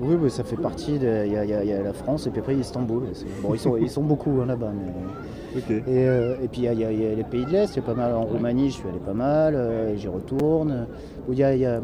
[0.00, 1.24] Oui, mais ça fait partie de.
[1.26, 3.04] Il y, a- y y la France et puis après Istanbul.
[3.42, 4.72] Bon, ils sont, ils sont beaucoup hein, là-bas.
[4.74, 5.60] Mais...
[5.70, 7.82] Et, euh, et puis il y, a- y les pays de l'Est, il y a
[7.82, 8.12] pas mal.
[8.14, 10.86] En Roumanie, je suis allé pas mal, euh, j'y retourne.
[11.30, 11.80] Il y a,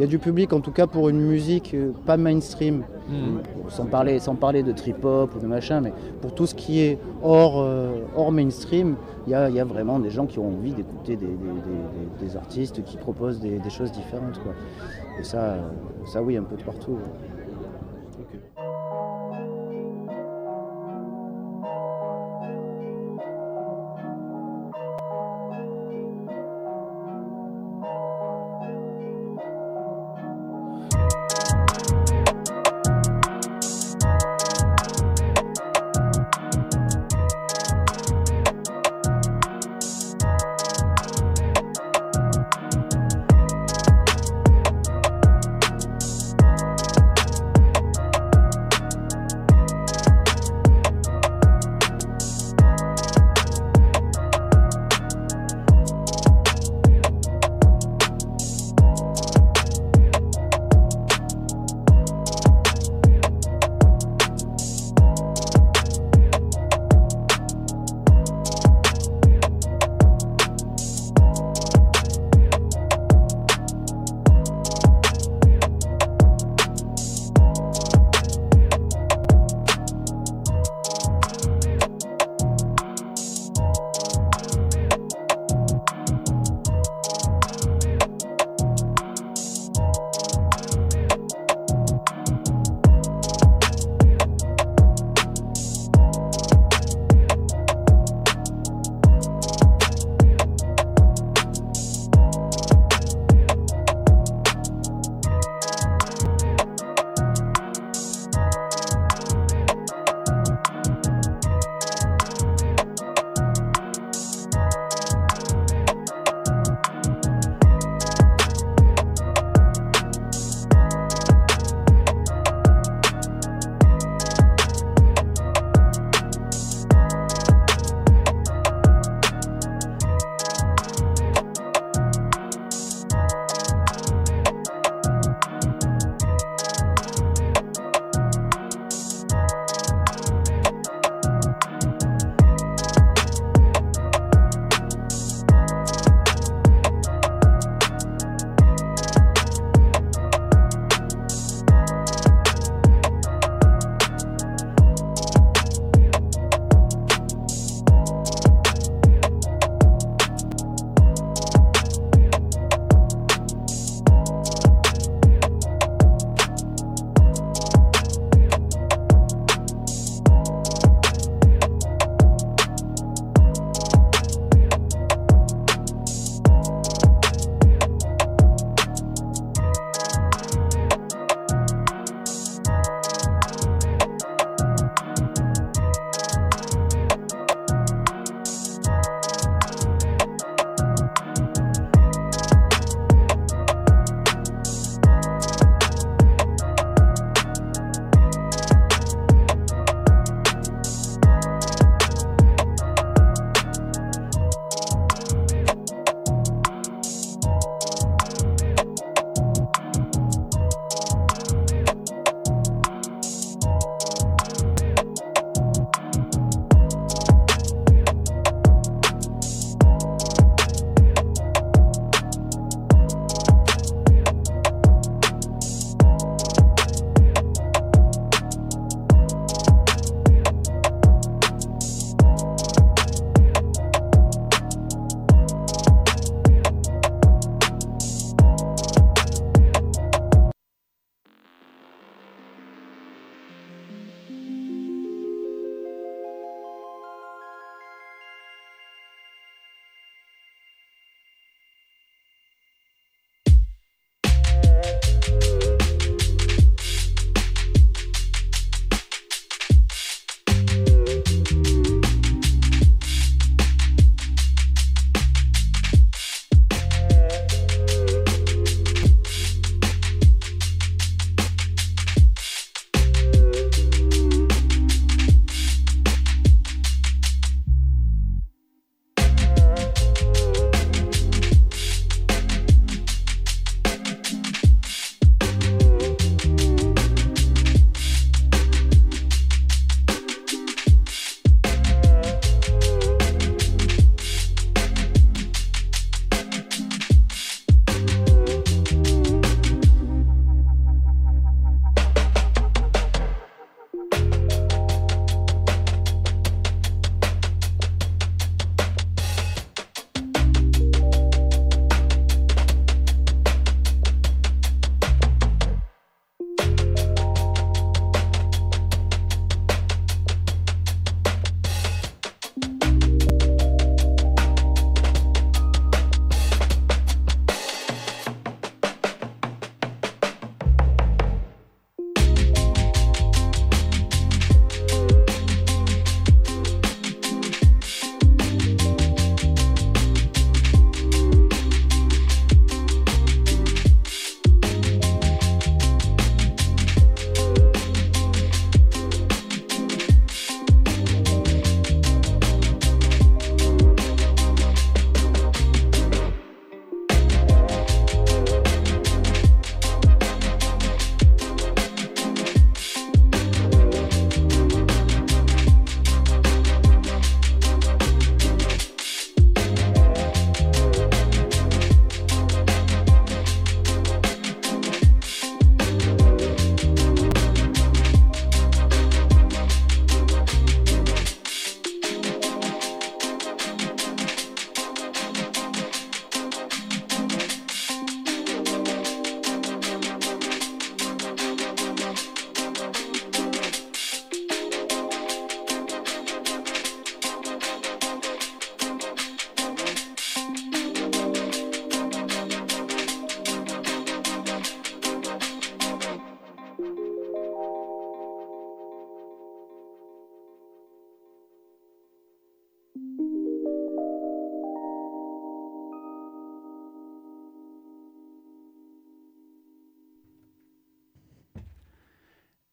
[0.00, 2.82] il y a- du public, en tout cas pour une musique euh, pas mainstream.
[3.70, 6.98] Sans, parler, sans parler de trip-hop ou de machin, mais pour tout ce qui est
[7.22, 8.94] hors, euh, hors mainstream,
[9.26, 12.36] il y a, y a vraiment des gens qui ont envie d'écouter des, des- des-
[12.36, 14.38] artistes qui proposent des, des choses différentes.
[14.42, 14.52] Quoi.
[15.18, 15.60] Et ça, euh,
[16.06, 16.92] ça, oui, un peu de partout.
[16.92, 16.98] ouais.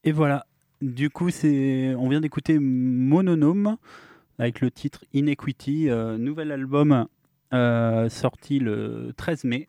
[0.07, 0.45] Et voilà.
[0.81, 3.75] Du coup, c'est, on vient d'écouter Mononome
[4.39, 7.07] avec le titre Inequity, euh, nouvel album
[7.53, 9.67] euh, sorti le 13 mai.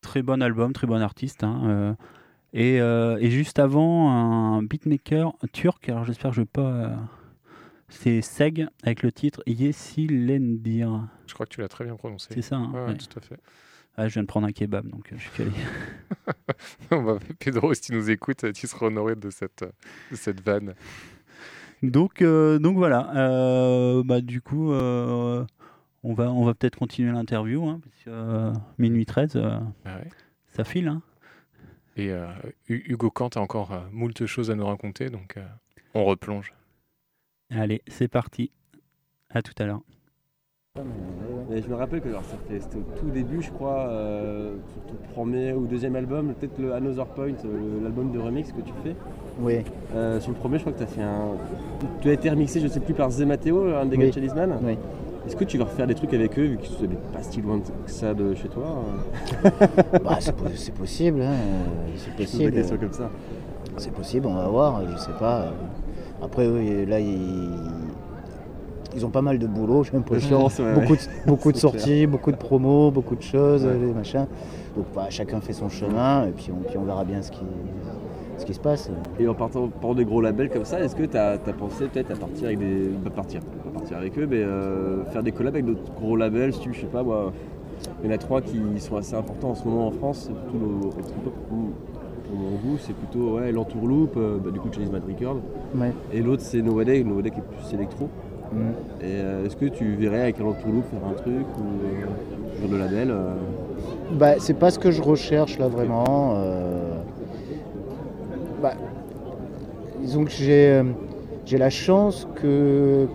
[0.00, 1.44] Très bon album, très bon artiste.
[1.44, 1.94] hein, euh,
[2.54, 2.78] et,
[3.24, 6.96] et juste avant, un beatmaker turc, alors j'espère que je ne vais pas.
[7.88, 11.06] c'est Seg avec le titre Yesilendir.
[11.28, 12.28] Je crois que tu l'as très bien prononcé.
[12.34, 12.96] C'est ça, hein, Ouais, ouais, ouais.
[12.96, 13.38] tout à fait.
[13.96, 15.50] Ah, je viens de prendre un kebab, donc euh, je suis calé.
[17.38, 19.64] Pedro, si tu nous écoutes, tu seras honoré de cette,
[20.10, 20.74] de cette vanne.
[21.82, 23.10] Donc, euh, donc voilà.
[23.16, 25.44] Euh, bah, du coup, euh,
[26.02, 27.66] on va, on va peut-être continuer l'interview.
[27.68, 30.08] Hein, parce que, minuit 13, euh, Ah ouais.
[30.48, 30.88] ça file.
[30.88, 31.02] Hein.
[31.96, 32.10] Et
[32.68, 35.36] Hu- Hugo Kant a encore moult choses à nous raconter, donc
[35.94, 36.52] on replonge.
[37.48, 38.50] Allez, c'est parti.
[39.30, 39.80] À tout à l'heure.
[41.52, 42.08] Et je me rappelle que
[42.50, 46.74] c'était au tout début, je crois, euh, sur ton premier ou deuxième album, peut-être le
[46.74, 48.94] Another Point, euh, l'album de remix que tu fais.
[49.40, 49.58] Oui.
[49.94, 51.30] Euh, sur le premier, je crois que tu as fait un.
[52.00, 54.02] Tu as été remixé, je sais plus, par Zé Matteo, un des Oui.
[54.04, 54.58] gars de Chalisman.
[54.64, 54.76] Oui.
[55.26, 57.58] Est-ce que tu vas refaire des trucs avec eux, vu qu'ils sont pas si loin
[57.60, 58.64] que ça de chez toi
[60.04, 61.64] Bah, c'est po- c'est possible, hein, euh,
[61.96, 62.50] c'est possible.
[62.50, 63.10] des questions comme ça.
[63.78, 65.40] C'est possible, on va voir, je sais pas.
[65.42, 65.50] euh.
[66.24, 67.50] Après, oui, là, ils,
[68.96, 70.38] ils ont pas mal de boulot, j'ai l'impression.
[70.74, 72.08] beaucoup, de, beaucoup de sorties, clair.
[72.08, 73.74] beaucoup de promos, beaucoup de choses, Ouais.
[73.76, 74.26] des machins.
[74.76, 77.44] Donc, bah, chacun fait son chemin, et puis on, puis on verra bien ce qui,
[78.38, 78.90] ce qui se passe.
[79.18, 82.10] Et en partant par des gros labels comme ça, est-ce que tu as, pensé peut-être
[82.10, 82.90] à partir avec des.
[83.04, 86.52] Pas partir, pas partir avec eux, mais euh, faire des collabs avec d'autres gros labels,
[86.54, 87.32] si tu je sais pas moi.
[88.02, 90.58] Il y en a trois qui sont assez importants en ce moment en France, surtout
[90.58, 91.58] le, pour
[92.28, 95.36] pour mon goût, c'est plutôt ouais, l'Entourloupe, euh, bah, du coup Chase Mad Record.
[95.76, 95.92] Ouais.
[96.12, 98.08] Et l'autre c'est No Way Day, No Way Day qui est plus électro.
[99.02, 103.10] Euh, est-ce que tu verrais avec l'Entourloupe faire un truc ou euh, sur le label
[103.10, 103.34] euh,
[104.12, 106.34] Bah, c'est pas ce que je recherche là vraiment.
[106.36, 106.92] euh.
[108.62, 108.72] Bah,
[110.00, 110.84] disons que j'ai euh,
[111.52, 113.06] la chance que,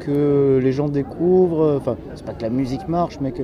[0.00, 3.42] que les gens découvrent, enfin, c'est pas que la musique marche, mais que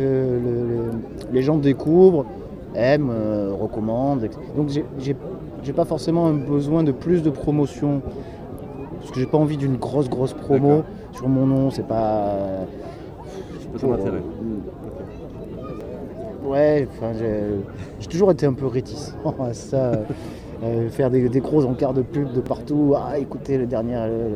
[0.00, 2.26] euh, le- le- les gens découvrent,
[2.74, 4.28] aiment, euh, recommandent.
[4.56, 5.16] Donc j'ai- j'ai
[5.64, 8.00] j'ai pas forcément un besoin de plus de promotion.
[9.06, 10.82] Parce que j'ai pas envie d'une grosse grosse promo
[11.12, 12.34] sur mon nom, c'est pas.
[13.60, 14.20] C'est pas ton intérêt.
[16.44, 17.12] Ouais, enfin,
[18.00, 19.92] j'ai toujours été un peu réticent à ça.
[20.64, 22.94] euh, faire des, des gros encarts de pub de partout.
[22.96, 23.94] Ah, écoutez, le dernier.
[23.96, 24.34] euh, le-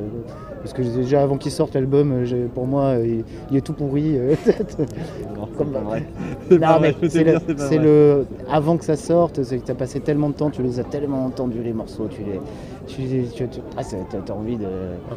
[0.61, 3.73] parce que déjà avant qu'il sorte l'album, euh, pour moi, euh, il, il est tout
[3.73, 4.17] pourri.
[5.57, 6.07] Comme- pas vrai.
[6.51, 7.25] Non, pas mais c'est
[7.79, 10.63] le, pas Avant que ça sorte, c'est que tu as passé tellement de temps, tu
[10.63, 12.41] les as tellement entendus, les morceaux, tu les.
[12.87, 13.03] Tu,
[13.35, 14.67] tu, tu- ah, t'as envie de.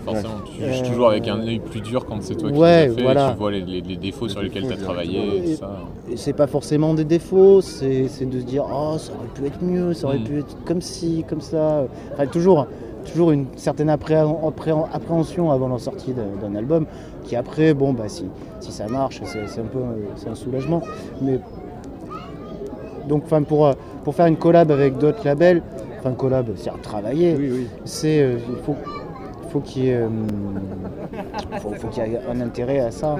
[0.05, 2.87] Forcément, tu Euh, juges toujours avec un œil plus dur quand c'est toi qui ouais,
[2.87, 3.31] l'as fait, voilà.
[3.31, 5.71] tu vois les, les- les défauts sur lesquels tu as travaillé, et tout ça.
[6.11, 9.45] Et c'est pas forcément des défauts, c'est c'est de se dire oh ça aurait pu
[9.47, 10.23] être mieux, ça aurait Mm.
[10.23, 11.85] pu être comme ci, comme ça.
[12.13, 12.67] Enfin toujours,
[13.03, 16.85] toujours une certaine appré- appré- appréhension avant la sortie d'un album,
[17.23, 18.25] qui après bon bah si,
[18.59, 20.81] si ça marche c'est un peu euh, c'est un soulagement.
[21.21, 21.39] Mais
[23.07, 23.73] donc enfin pour euh,
[24.03, 25.61] pour faire une collab avec d'autres labels,
[25.99, 27.37] enfin collab c'est à travailler,
[27.85, 28.75] c'est euh, il faut
[29.53, 30.07] faut qu'il y ait, euh,
[31.61, 33.17] faut, faut qu'il y ait un intérêt à ça,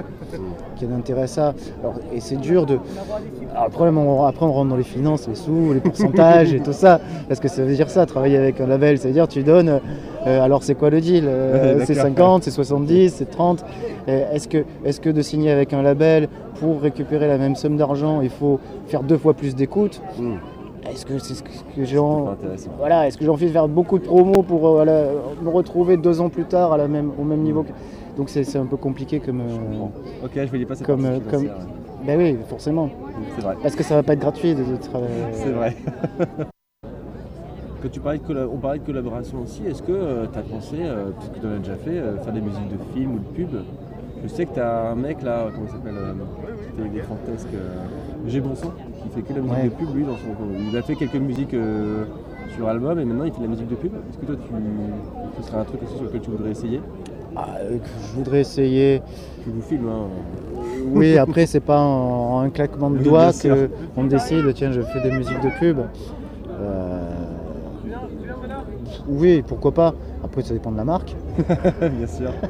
[0.76, 1.54] qu'il y ait un intérêt à ça.
[1.80, 2.78] Alors, et c'est dur de.
[3.52, 6.72] Alors, après, on, après, on rentre dans les finances, les sous, les pourcentages et tout
[6.72, 9.42] ça, parce que ça veut dire ça, travailler avec un label, ça veut dire tu
[9.44, 9.80] donnes.
[10.26, 12.40] euh, alors, c'est quoi le deal Euh, C'est d'accord.
[12.40, 13.64] 50, c'est 70, c'est 30.
[14.08, 16.28] Euh, Est-ce que, est que de signer avec un label
[16.60, 20.00] pour récupérer la même somme d'argent, il faut faire deux fois plus d'écoute
[20.90, 21.48] Est-ce que c'est ce que
[22.78, 25.04] voilà, est-ce que envie de faire beaucoup de promos pour euh, voilà,
[25.42, 27.70] me retrouver deux ans plus tard à la même, au même niveau que...
[28.16, 29.40] Donc c'est un peu compliqué comme.
[29.40, 31.48] euh, Ok, je voyais pas cette comme, euh, comme...
[32.06, 32.90] Ben oui, forcément.
[33.34, 33.56] C'est vrai.
[33.62, 35.14] Parce que ça va pas être gratuit de, de travailler.
[35.32, 35.76] C'est vrai.
[37.82, 40.76] Quand tu parlais de on parlait de collaboration aussi, est-ce que tu as pensé,
[41.16, 43.62] parce que tu en as déjà fait, faire des musiques de films ou de pubs?
[44.22, 45.94] Je sais que tu as un mec là, comment il s'appelle
[46.82, 48.40] des fantasques, euh, G.
[48.40, 48.70] Bonson,
[49.02, 49.64] qui fait que la musique Ouais.
[49.64, 50.70] de pub lui dans son.
[50.70, 52.04] Il a fait quelques musiques euh,
[52.54, 53.92] sur album et maintenant il fait de la musique de pub.
[54.10, 55.42] Est-ce que toi tu.
[55.42, 56.80] ce serait un truc aussi sur lequel tu voudrais essayer?
[57.36, 59.02] Ah, euh, que je voudrais essayer.
[59.42, 60.06] Tu vous filmes, hein
[60.92, 63.30] Oui, après, c'est pas en, en un claquement de Oui, doigts
[63.94, 65.78] qu'on décide, tiens, je fais des musiques de pub.
[66.60, 67.10] Euh,
[69.08, 69.94] Oui, pourquoi pas.
[70.34, 71.14] Après, ça dépend de la marque.
[71.80, 72.30] Bien sûr.
[72.30, 72.48] Ça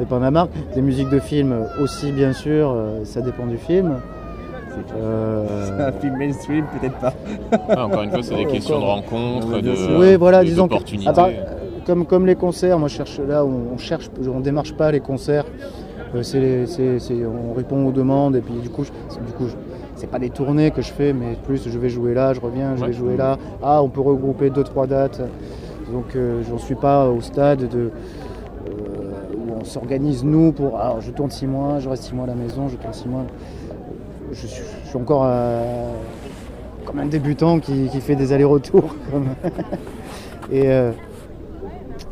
[0.00, 0.50] dépend de la marque.
[0.74, 3.92] Des musiques de film aussi, bien sûr, euh, ça dépend du film.
[4.96, 7.14] Euh, C'est un film mainstream, peut-être pas.
[7.84, 11.08] Encore une fois, c'est des questions de bien de- oui, voilà, de- disons que, d'opportunités.
[11.08, 11.28] à part-
[11.86, 14.98] comme, comme les concerts, moi je cherche là, on, on cherche, on démarche pas les
[15.00, 15.44] concerts.
[16.16, 19.32] Euh, c'est c'est- c'est- on répond aux demandes et puis du coup, je- c'est- du
[19.32, 19.54] coup, je-
[19.94, 22.74] c'est pas des tournées que je fais, mais plus je vais jouer là, je reviens,
[22.74, 22.88] je Ouais.
[22.88, 23.38] vais jouer là.
[23.62, 25.20] Ah, on peut regrouper deux trois dates.
[25.90, 27.90] Donc euh, j'en suis pas au stade de,
[28.68, 28.70] euh,
[29.36, 32.28] où on s'organise nous pour alors je tourne six mois, je reste six mois à
[32.28, 33.24] la maison, je tourne six mois.
[34.32, 34.62] Je suis,
[34.94, 35.92] encore euh,
[36.86, 38.94] comme un débutant qui, qui fait des allers-retours.
[40.52, 40.68] et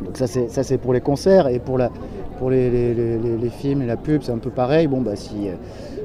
[0.02, 1.90] donc ça c'est pour les concerts et pour la
[2.38, 4.86] pour les, films et la pub c'est un peu pareil.
[4.86, 5.48] Bon bah si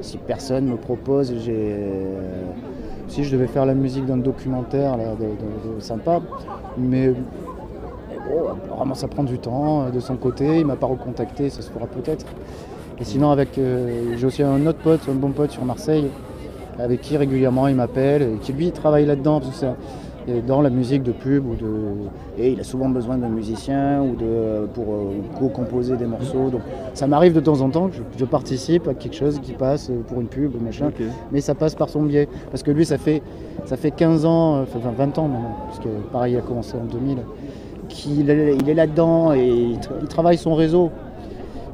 [0.00, 1.34] si personne me propose,
[3.08, 4.96] si je devais faire la musique d'un documentaire
[5.80, 6.20] sympa,
[6.78, 7.12] mais
[8.50, 10.60] apparemment ça prend du temps euh, de son côté.
[10.60, 12.26] Il m'a pas recontacté, ça se fera peut-être.
[13.00, 16.08] Et sinon avec euh, j'ai aussi un autre pote, un bon pote sur Marseille,
[16.78, 19.66] avec qui régulièrement il m'appelle et qui lui travaille là-dedans parce que
[20.28, 21.70] et dans la musique de pub ou de
[22.36, 26.62] et il a souvent besoin d'un musicien ou de pour euh, co-composer des morceaux donc
[26.94, 29.90] ça m'arrive de temps en temps que je, je participe à quelque chose qui passe
[30.08, 30.90] pour une pub ou machin
[31.30, 33.22] mais ça passe par son biais parce que lui ça fait
[33.66, 36.84] ça fait 15 ans enfin 20 ans maintenant parce que pareil il a commencé en
[36.84, 37.18] 2000
[37.88, 40.90] qu'il est, il est là-dedans et il, tra- il travaille son réseau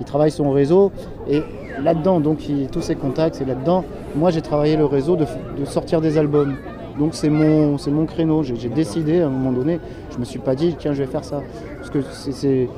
[0.00, 0.90] il travaille son réseau
[1.30, 1.42] et
[1.80, 3.84] là-dedans, donc il- tous ses contacts, c'est là-dedans.
[4.16, 5.26] Moi, j'ai travaillé le réseau de,
[5.64, 6.54] sortir des albums.
[6.98, 8.42] Donc c'est mon, c'est mon créneau.
[8.42, 9.78] J'ai décidé à un moment donné,
[10.12, 11.40] je me suis pas dit, tiens, je vais faire ça.
[11.78, 12.68] Parce que c'est-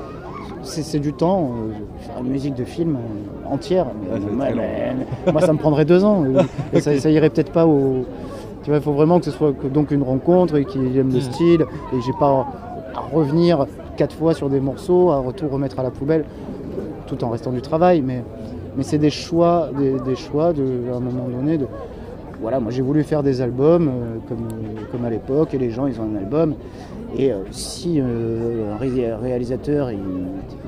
[0.61, 1.73] c'est du temps, euh,
[2.05, 3.87] faire une musique de film euh, entière.
[4.03, 4.19] Mais-
[5.25, 6.23] Ah, moi, mais- ça me prendrait deux ans.
[6.25, 6.41] euh,
[6.73, 8.05] et ça, ça irait peut-être pas au.
[8.63, 11.11] Tu vois, il faut vraiment que ce soit que- donc une rencontre et qu'il aime
[11.11, 11.61] le style.
[11.93, 12.47] Et j'ai pas
[12.95, 13.65] à revenir
[13.97, 16.25] quatre fois sur des morceaux, à retour remettre à la poubelle,
[17.07, 18.01] tout en restant du travail.
[18.01, 18.23] Mais,
[18.75, 19.69] mais c'est des choix,
[20.05, 21.57] des, choix de, à un moment donné.
[21.57, 21.67] De,
[22.41, 24.47] voilà, moi j'ai voulu faire des albums euh, comme,
[24.91, 26.55] comme à l'époque, et les gens ils ont un album.
[27.17, 29.99] Et euh, si euh, un ré- réalisateur il,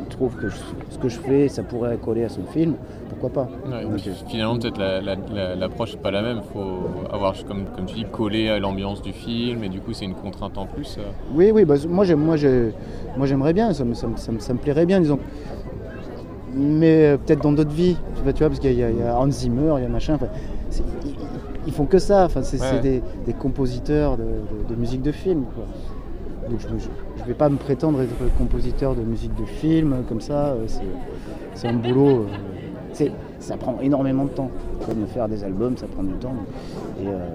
[0.09, 2.73] trouve que ce que je fais ça pourrait coller à son film,
[3.19, 6.41] pourquoi pas Ouais, finalement, peut-être la- la- la- l'approche n'est pas la même.
[6.43, 6.79] Il faut
[7.11, 10.13] avoir, comme, comme tu dis, coller à l'ambiance du film, et du coup, c'est une
[10.13, 10.97] contrainte en plus.
[10.99, 11.03] euh.
[11.33, 12.71] Oui, oui, bah, moi, j'aime, moi, j'ai-
[13.17, 15.19] moi j'aimerais bien, ça me, ça, me, ça me- ça me plairait bien, disons.
[16.53, 18.97] Mais euh, peut-être dans d'autres vies, tu vois, tu vois parce qu'il y, a- il
[18.97, 20.17] y a Hans Zimmer, il y a machin.
[20.71, 21.13] ils,
[21.67, 22.79] ils- font que ça, enfin, c'est, Ouais.
[22.81, 25.43] des, des compositeurs de, de- de musique de film.
[25.55, 25.65] quoi.
[26.49, 30.47] Donc je ne vais pas me prétendre être compositeur de musique de film comme ça,
[30.47, 30.81] euh, c'est,
[31.55, 32.25] c'est un boulot.
[33.39, 34.51] Ça prend énormément de temps.
[34.85, 36.35] Comme faire des albums, ça prend du temps.
[37.01, 37.29] Euh,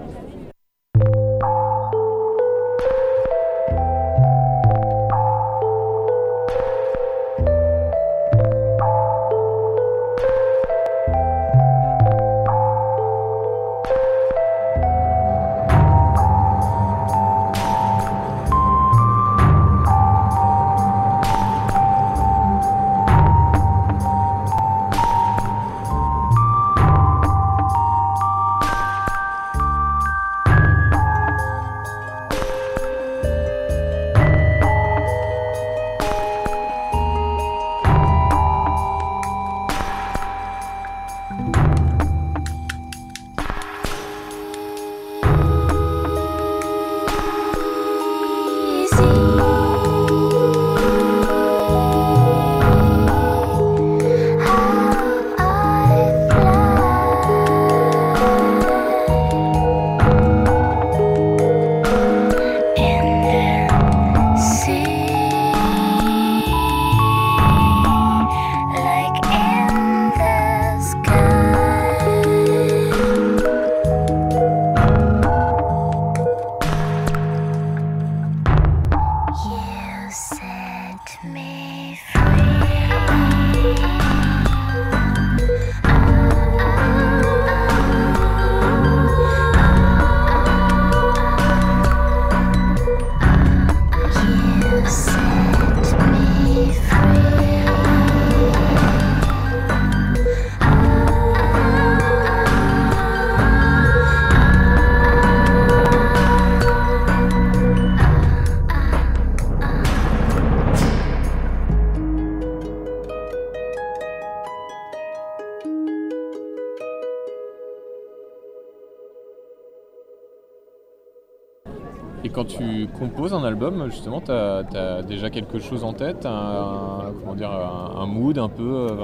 [123.13, 128.01] composes un album, justement, tu as, déjà quelque chose en tête, un, comment dire, un,
[128.01, 128.95] un mood un peu, euh,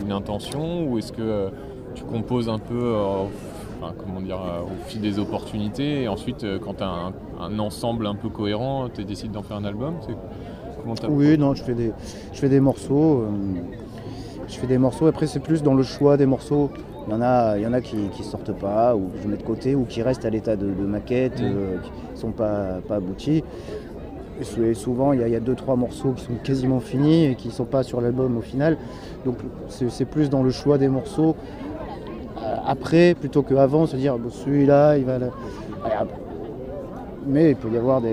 [0.00, 1.48] une, une intention, ou est-ce que euh,
[1.94, 3.24] tu composes un peu euh,
[3.80, 8.06] enfin, comment dire, au fil des opportunités, et ensuite, quand tu as un, un ensemble
[8.06, 9.94] un peu cohérent, tu décides d'en faire un album
[10.82, 11.92] Comment Oui, non, je fais des,
[12.32, 13.22] je fais des morceaux.
[13.22, 13.30] euh,
[14.48, 15.06] je fais des morceaux.
[15.06, 16.70] Après, c'est plus dans le choix des morceaux.
[17.06, 19.28] Il y en a, il y en a qui, qui sortent pas, ou que je
[19.28, 21.44] mets de côté, ou qui restent à l'état de, de maquette, Mm.
[21.44, 21.90] euh, qui
[22.22, 23.42] sont pas, pas aboutis.
[24.40, 26.34] Et sou- et souvent, il y, a- il y a deux, trois morceaux qui sont
[26.42, 28.76] quasiment finis et qui ne sont pas sur l'album au final.
[29.26, 29.36] Donc
[29.68, 31.36] c'est c'est plus dans le choix des morceaux
[32.38, 35.18] euh, après plutôt qu'avant, se dire bon, celui-là, il va.
[35.18, 35.30] le-.
[37.24, 38.08] Mais il peut y avoir des.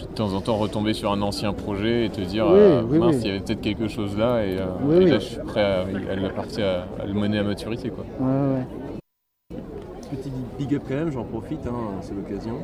[0.00, 2.98] De temps en temps, retomber sur un ancien projet et te dire Oui, euh, oui,
[2.98, 3.20] mince, oui.
[3.22, 5.10] il y avait peut-être quelque chose là et, euh, Oui, et oui.
[5.10, 5.82] là je suis prêt à,
[6.12, 7.90] à la partie à, à le mener à maturité.
[7.90, 8.04] Quoi.
[8.18, 8.26] Ouais,
[8.56, 9.58] ouais.
[10.10, 12.54] Petit big up quand même, j'en profite, hein, c'est l'occasion.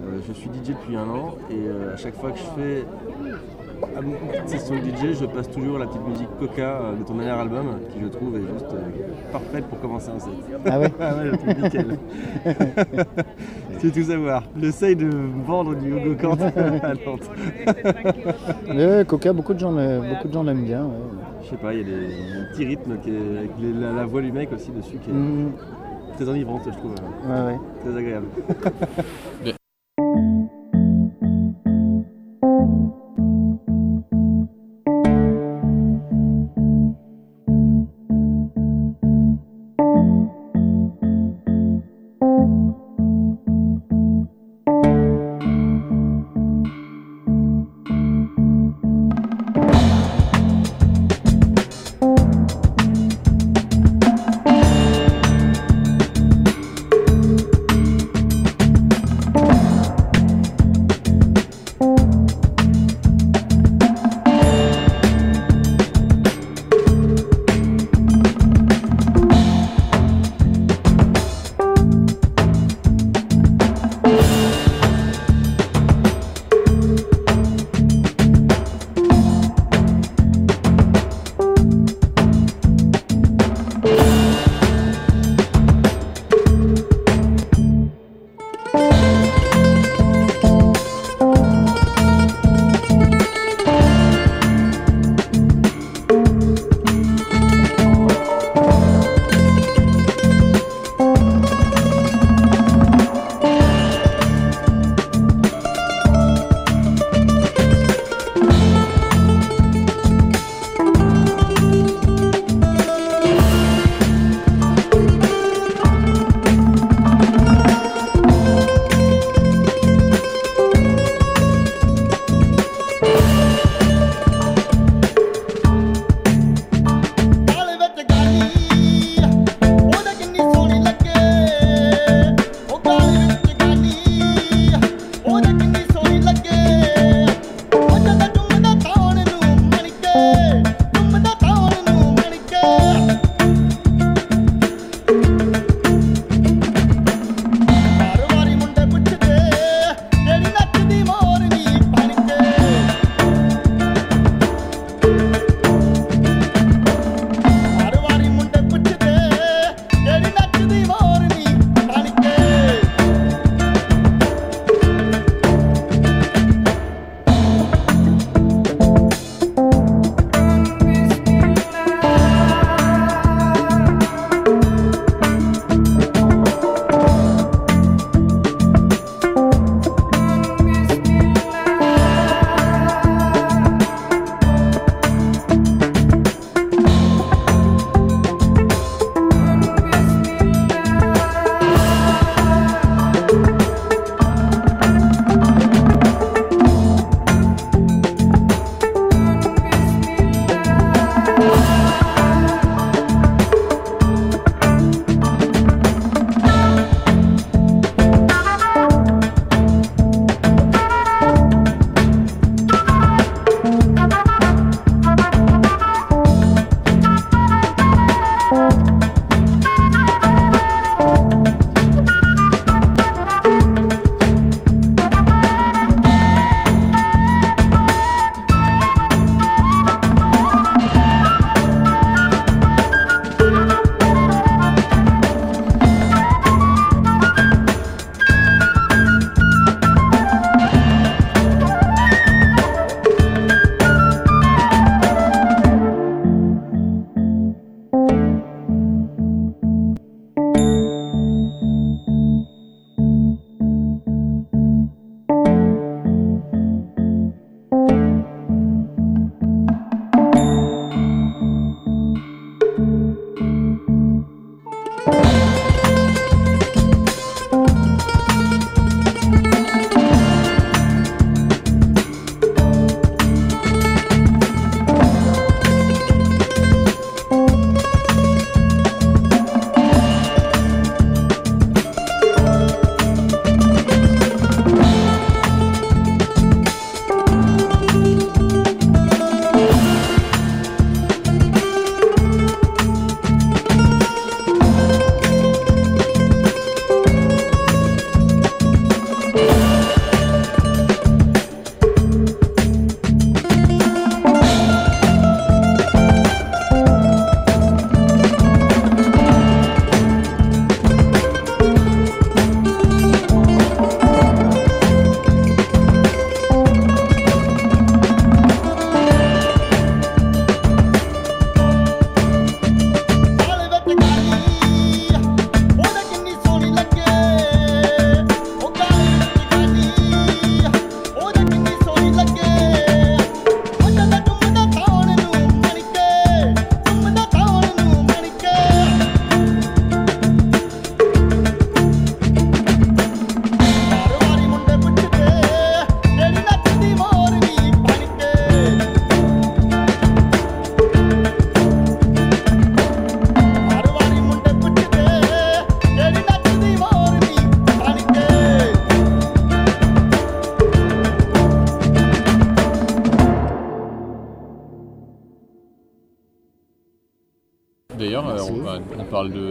[0.00, 2.84] Euh, je suis DJ depuis un an et euh, à chaque fois que je fais
[3.96, 7.04] à mon petite session de DJ, je passe toujours la petite musique Coca euh, de
[7.04, 10.32] ton dernier album qui je trouve est juste euh, parfaite pour commencer un set.
[10.66, 11.98] Ah ouais Ah ouais, je trouve nickel.
[13.80, 14.42] tu veux tout savoir.
[14.60, 15.10] J'essaye de
[15.46, 16.36] vendre du Hugo Kant
[16.82, 17.30] à Nantes.
[18.74, 20.84] Mais ouais, Coca, beaucoup de gens l'aiment beaucoup de gens l'aiment bien.
[20.84, 20.90] ouais.
[21.44, 23.92] Je sais pas, il y a des, un petit rythme qui est- avec les- la,
[23.92, 25.52] la voix du mec aussi dessus qui est Mhm.
[26.16, 26.92] très enivrante, je trouve.
[26.92, 27.58] Ouais, ouais.
[27.84, 28.26] Très agréable.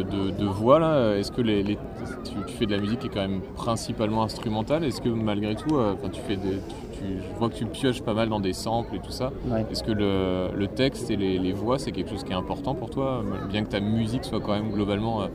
[0.03, 1.15] De, de- de voix là.
[1.18, 1.78] Est-ce que les, les-
[2.23, 5.56] tu, tu fais de la musique qui est quand même principalement instrumentale Est-ce que malgré
[5.56, 8.30] tout, euh, enfin, tu fais des, tu- tu- je vois que tu pioches pas mal
[8.30, 9.32] dans des samples et tout ça.
[9.49, 9.65] Ouais.
[9.72, 12.76] Est-ce que le, le texte et les, les voix c'est quelque chose qui est important
[12.76, 15.26] pour toi, bien que ta musique soit quand même globalement euh,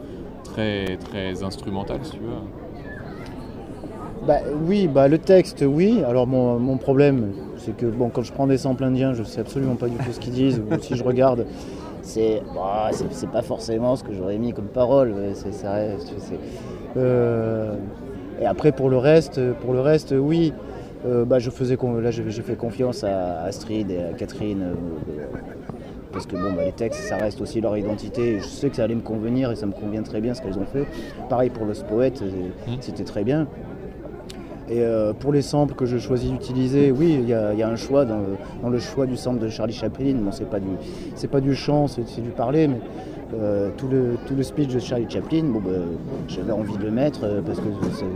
[0.44, 2.34] très très instrumentale, si tu veux?
[4.26, 6.02] Bah, oui, bah, le texte, oui.
[6.05, 9.40] Alors mon, mon problème, c'est que bon, quand je prends des samples indiens, je sais
[9.40, 10.60] absolument pas du tout ce qu'ils disent.
[10.60, 11.47] ou si je regarde,
[12.16, 15.14] c'est bah, c'est pas forcément ce que j'aurais mis comme parole.
[15.34, 16.12] c'est- ça reste,
[16.97, 17.74] euh,
[18.40, 20.52] et après pour le reste, pour le reste, oui.
[21.06, 24.62] Euh, bah, je faisais là, j'ai fait confiance à Astrid et à Catherine.
[24.62, 24.72] euh,
[25.10, 25.26] euh,
[26.10, 28.36] parce que bon, bah, les textes, ça reste aussi leur identité.
[28.36, 30.40] et Je sais que ça allait me convenir et ça me convient très bien ce
[30.40, 30.86] qu'elles ont fait.
[31.28, 32.22] Pareil pour le poète,
[32.80, 33.47] c'était très bien.
[34.68, 37.62] Et euh, pour les samples que je choisis d'utiliser, oui, il y, a il y
[37.62, 40.14] a un choix dans le, dans le choix du sample de Charlie Chaplin.
[40.14, 40.66] Bon, c'est pas du,
[41.14, 42.80] c'est pas du chant, c'est du parler, mais
[43.34, 45.70] euh, tout, le, tout le speech de Charlie Chaplin, bon, bah,
[46.26, 47.64] j'avais envie de le mettre euh, parce que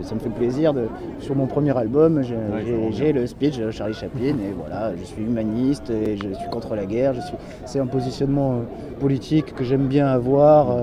[0.03, 0.73] ça, me fait plaisir.
[0.73, 0.87] De,
[1.19, 5.89] sur mon premier album, j'ai le speech de Charlie Chaplin et voilà, je suis humaniste
[5.89, 7.13] et je suis contre la guerre.
[7.13, 8.63] Je suis, c'est un positionnement
[8.99, 10.75] politique que j'aime bien avoir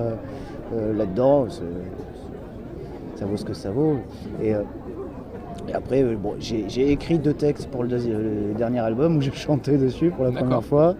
[0.97, 1.47] là-dedans.
[3.17, 3.97] Ça vaut ce que ça vaut.
[4.43, 4.55] Et,
[5.69, 7.89] et après, euh, bon, j'ai écrit deux textes pour le,
[8.57, 10.95] dernier album où j'ai chanté dessus pour la première fois.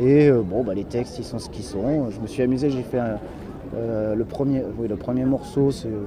[0.00, 2.10] Et euh, bon, bah, les textes, ils sont ce qu'ils sont.
[2.10, 3.18] Je me suis amusé, j'ai fait un-
[3.76, 6.02] euh, le, premier, oui, le premier morceau, c'est euh,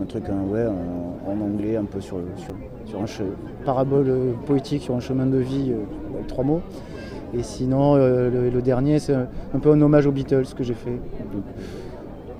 [0.00, 2.54] un truc hein, ouais, en, en anglais, un peu sur, sur,
[2.86, 3.30] sur un che-
[3.66, 4.10] parabole
[4.46, 5.72] poétique sur un chemin de vie
[6.14, 6.62] avec trois mots.
[7.34, 10.74] Et sinon, le, le dernier, c'est un, un peu un hommage aux Beatles que j'ai
[10.74, 10.90] fait.
[11.32, 11.44] Donc,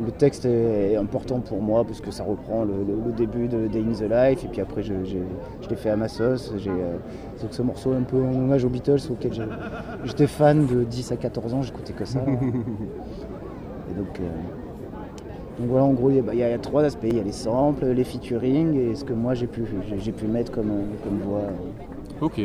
[0.05, 3.67] le texte est important pour moi parce que ça reprend le, le- le début de
[3.67, 6.53] Day in the Life et puis après je, l'ai fait à ma sauce.
[6.67, 6.97] Euh,
[7.43, 9.33] donc ce morceau est un peu en hommage aux Beatles auquel
[10.05, 12.21] j'étais fan de 10 à 14 ans, j'écoutais que ça.
[13.91, 14.23] et donc, euh,
[15.59, 17.05] donc voilà, en gros, il y, a- bah, il y a trois aspects.
[17.07, 20.53] Il y a les samples, les featuring et ce que moi j'ai pu, pu mettre
[20.53, 20.73] comme,
[21.05, 21.43] comme voix.
[22.21, 22.41] Ok.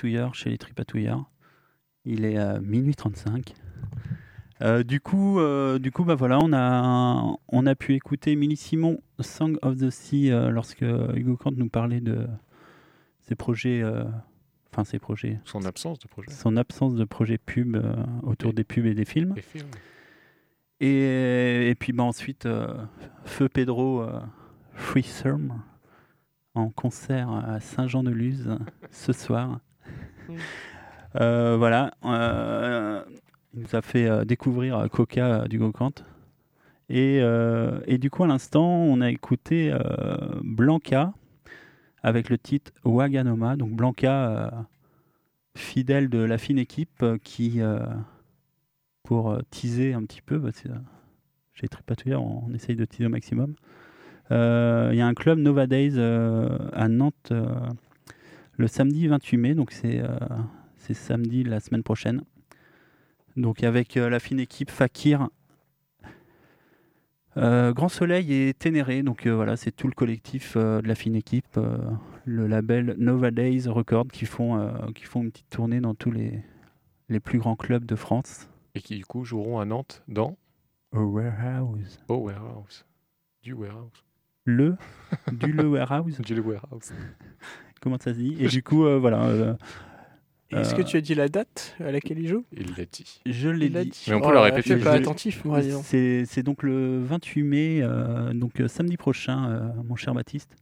[0.00, 1.30] Tripatouilleurs chez les tripatouilleurs.
[2.04, 3.54] Il est à minuit 35.
[4.62, 8.56] Euh, du coup, euh, du coup, bah voilà, on a, on a pu écouter Millie
[8.56, 12.26] Simon, Song of the Sea, euh, lorsque Hugo Kant nous parlait de
[13.20, 14.04] ses projets, euh,
[14.72, 16.30] enfin ses projets, Son absence de projet.
[16.30, 17.76] son absence de projet pub
[18.22, 19.34] autour des pubs et des films.
[20.80, 22.48] Et, et puis bah, ensuite,
[23.24, 24.20] Feu Pedro euh,
[24.76, 25.62] Threesome
[26.54, 28.48] en concert à Saint-Jean-de-Luz
[28.90, 29.60] ce soir.
[31.16, 31.92] Euh, voilà.
[32.04, 33.02] euh,
[33.54, 35.92] il nous a fait euh, découvrir Coca du Gokant.
[36.88, 37.20] Et,
[37.98, 39.72] du coup, à l'instant, on a écouté
[40.42, 41.12] Blanca
[42.02, 43.56] avec le titre Waganoma.
[43.56, 44.66] Donc Blanca,
[45.56, 47.60] fidèle de la fine équipe, qui,
[49.04, 50.50] pour teaser un petit peu, euh,
[51.52, 53.54] chez Tripatouiller, on, on essaye de teaser au maximum.
[54.30, 57.32] Il y a un club Nova Days à Nantes
[58.60, 60.18] le samedi 28 mai, donc c'est euh,
[60.76, 62.22] c'est samedi la semaine prochaine.
[63.36, 65.28] Donc avec euh, la fine équipe Fakir,
[67.36, 69.02] euh, Grand Soleil et Ténéré.
[69.02, 71.78] Donc euh, voilà, c'est tout le collectif euh, de la fine équipe, euh,
[72.26, 76.10] le label Nova Days Records qui font, euh, qui font une petite tournée dans tous
[76.10, 76.42] les,
[77.08, 78.50] les plus grands clubs de France.
[78.74, 80.36] Et qui du coup joueront à Nantes dans
[80.92, 81.98] Au Warehouse.
[82.08, 82.84] Au Warehouse.
[83.42, 84.04] Du Warehouse.
[84.44, 84.76] Le
[85.32, 86.20] du Le Warehouse.
[86.26, 86.92] Du Le Warehouse.
[87.80, 89.24] Comment ça se dit Et du coup, euh, voilà.
[89.24, 89.54] euh,
[90.50, 93.20] Est-ce euh, que tu as dit la date à laquelle il joue Il l'a dit.
[93.26, 93.90] Je l'ai l'a dit.
[93.90, 94.04] dit.
[94.08, 95.60] Mais on peut Oh le là, répéter, je suis pas attentif, moi.
[95.82, 100.56] C'est c'est donc le 28 mai, euh, donc euh, samedi prochain, euh, mon cher Baptiste.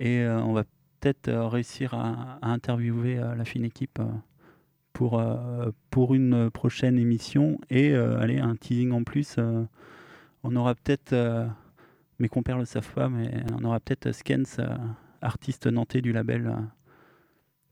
[0.00, 0.64] Et euh, on va
[1.00, 4.04] peut-être euh, réussir à, à interviewer euh, la fine équipe euh,
[4.92, 7.58] pour, euh, pour une prochaine émission.
[7.70, 9.36] Et euh, allez, un teasing en plus.
[9.38, 9.64] euh,
[10.42, 11.46] on aura peut-être, euh,
[12.18, 14.66] mes compères le savent pas, mais on aura peut-être Skens, euh,
[15.26, 16.52] artiste nantais du label, euh,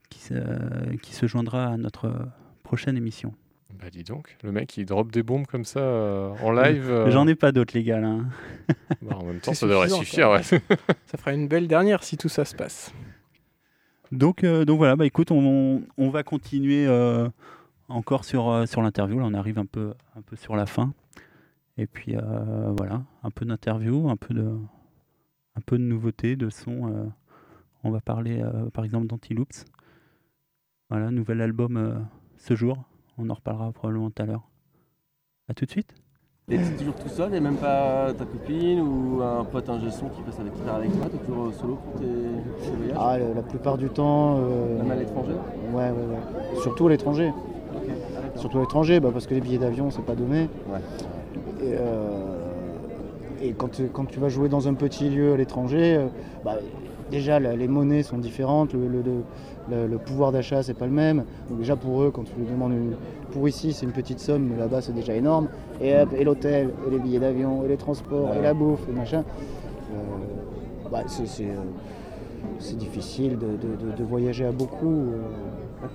[0.09, 2.25] qui, se, qui se joindra à notre euh,
[2.63, 3.33] prochaine émission.
[3.79, 6.89] Bah dis donc, le mec il drop des bombes comme ça euh, en live.
[6.89, 7.99] euh, J'en ai pas d'autres, les gars.
[7.99, 8.07] Là.
[8.07, 8.25] hein.
[9.01, 10.29] bah, en même temps, ça devrait suffire.
[10.31, 10.43] Ouais.
[10.43, 10.59] Ça
[11.17, 12.93] fera une belle dernière si tout ça se passe.
[14.11, 17.27] Donc, euh, donc voilà, bah écoute, on, on va continuer euh,
[17.89, 19.19] encore sur, euh, sur l'interview.
[19.19, 20.93] Là, on arrive un peu, un peu sur la fin.
[21.77, 24.47] Et puis euh, voilà, un peu d'interview, un peu de,
[25.57, 27.11] un peu de nouveautés, de son.
[27.85, 29.65] Euh, on va parler euh, par exemple d'Antiloops.
[30.89, 31.93] Voilà, nouvel album euh,
[32.37, 32.77] ce jour.
[33.17, 34.47] On en reparlera probablement tout à l'heure.
[35.47, 35.93] À tout de suite.
[36.49, 40.09] Et t'es toujours tout seul et même pas ta copine ou un pote ingé son
[40.09, 41.07] qui passe avec guitare avec toi?
[41.09, 42.97] T'es toujours solo pour tes, tes voyages?
[42.99, 44.37] Ah, la plupart du temps.
[44.39, 45.33] euh, Même à l'étranger?
[45.73, 46.61] Ouais, ouais, ouais.
[46.61, 47.31] Surtout à l'étranger.
[48.35, 50.43] Surtout à l'étranger, bah, parce que les billets d'avion, c'est pas donné.
[51.61, 52.37] Et, euh,
[53.41, 56.07] et quand, tu- quand tu vas jouer dans un petit lieu à l'étranger, euh,
[56.43, 56.57] bah,
[57.11, 59.23] déjà les monnaies sont différentes, le, le- le-
[59.69, 61.23] le- le pouvoir d'achat c'est pas le même.
[61.49, 62.95] Donc déjà pour eux, quand tu lui demandes une,
[63.31, 65.47] pour ici c'est une petite somme, mais là-bas c'est déjà énorme.
[65.81, 68.93] Et, hop, et l'hôtel, et les billets d'avion, et les transports, et la bouffe, et
[68.93, 69.23] machin.
[69.93, 69.97] Euh,
[70.91, 71.53] bah, c'est, euh,
[72.59, 74.89] c'est difficile de, de- de- de voyager à beaucoup.
[75.11, 75.87] euh,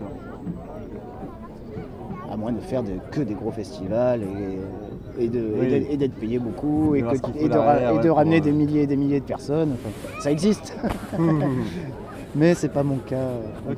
[2.32, 4.26] à moins de faire que des gros festivals et,
[5.20, 5.68] et Oui.
[5.68, 8.16] d'être- payé beaucoup et, De que- rester et de, ra- derrière, et ouais, de pour,
[8.16, 9.72] ramener euh, des milliers et des milliers de personnes.
[9.74, 10.76] Enfin, ça existe.
[12.34, 13.74] Mais c'est pas mon cas euh,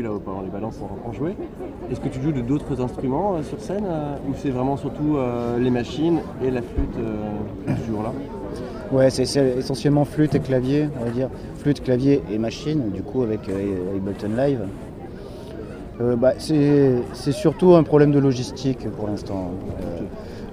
[0.00, 1.34] là pendant les balances en, en jouer.
[1.90, 5.16] Est-ce que tu joues de d'autres instruments euh, sur scène euh, ou c'est vraiment surtout
[5.16, 8.12] euh, les machines et la flûte euh, toujours là
[8.90, 9.24] Ouais, c'est
[9.58, 11.28] essentiellement flûte et clavier, on va dire.
[11.56, 14.60] Flûte, clavier et machine, du coup, avec Ableton Live.
[16.18, 19.52] Bah, c'est surtout un problème de logistique pour l'instant.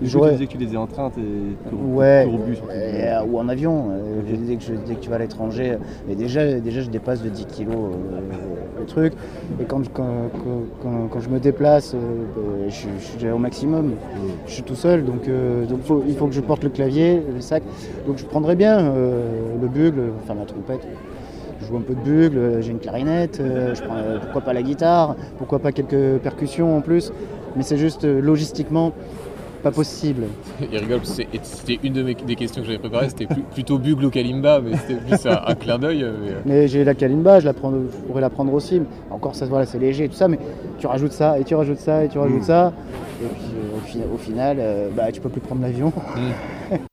[0.02, 1.22] Du coup, tu disais que tu les ai en train, t'es
[1.76, 2.72] Ouais, tourbus, surtout.
[2.72, 3.90] euh, ou en avion.
[3.92, 5.78] euh, dès, que je- dès que tu vas à l'étranger,
[6.08, 8.20] mais déjà, déjà je dépasse de 10 kilos euh,
[8.80, 9.14] le truc.
[9.60, 10.08] Et quand, je- quand,
[10.82, 13.92] quand- je me déplace, euh, euh, je, suis- je suis déjà au maximum.
[14.48, 15.24] Je suis tout seul, donc,
[15.70, 17.64] donc faut- il faut que je porte le clavier, le sac.
[18.08, 18.94] Donc je prendrais bien
[19.62, 20.88] le bugle, enfin la trompette.
[21.62, 24.54] Je joue un peu de bugle, j'ai une clarinette, euh, je prends, euh, pourquoi pas
[24.54, 27.12] la guitare, pourquoi pas quelques percussions en plus.
[27.58, 28.94] Mais c'est juste euh, logistiquement
[29.60, 30.24] pas possible.
[30.72, 34.10] Il rigole, c'était une de mes, des questions que j'avais préparées, c'était plutôt bugle ou
[34.10, 36.04] kalimba, mais c'était plus un, un clin d'œil.
[36.04, 38.82] euh, mais, euh, Mais j'ai la kalimba, je, la prends, je pourrais la prendre aussi.
[39.12, 40.40] Encore, ça, voilà, c'est léger et tout ça, mais
[40.80, 42.44] tu rajoutes ça, et tu rajoutes ça, et tu rajoutes Mm.
[42.44, 42.74] ça.
[43.22, 45.92] Et puis euh, au, fi- au final, euh, bah, tu peux plus prendre l'avion.
[45.92, 46.82] Thank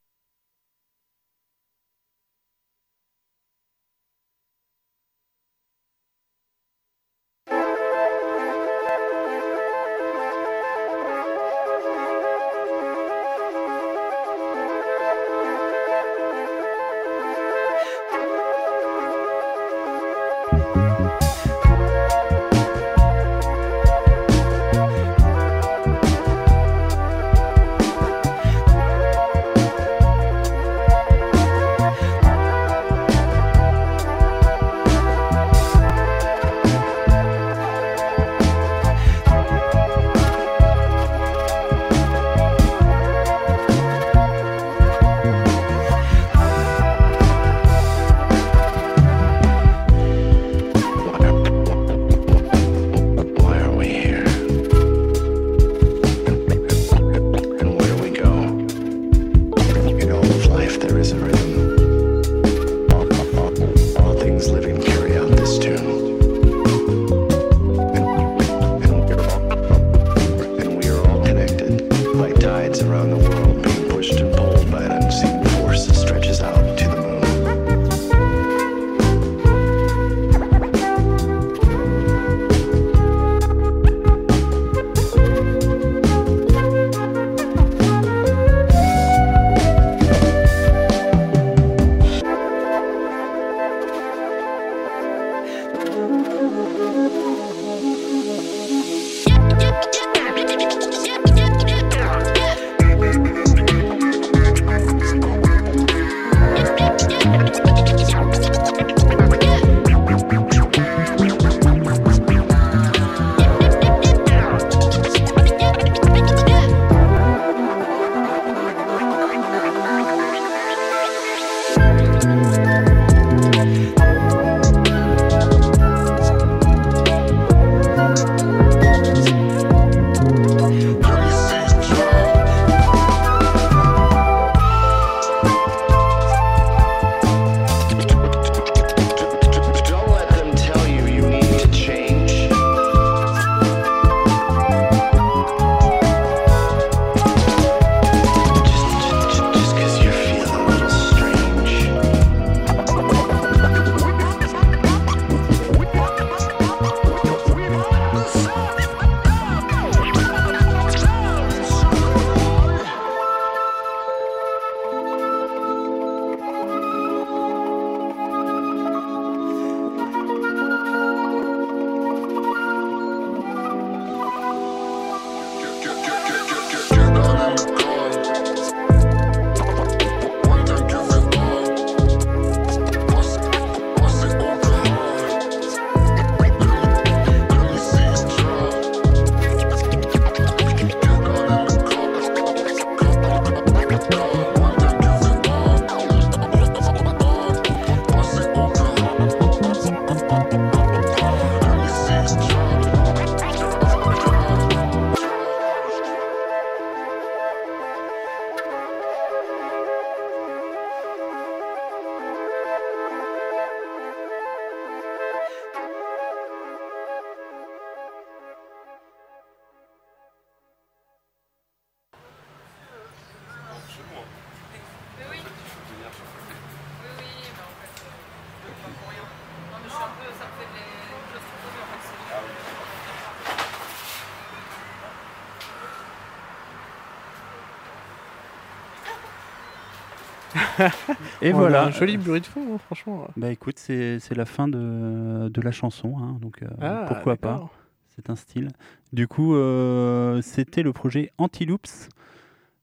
[241.42, 241.84] Et On a voilà.
[241.86, 243.28] un joli bruit de fond, hein, franchement.
[243.36, 247.68] Bah écoute, c'est la fin de, de la chanson, hein, donc euh, Ah, pourquoi pas.
[248.08, 248.68] C'est un style.
[249.12, 252.08] Du coup, euh, c'était le projet Antiloops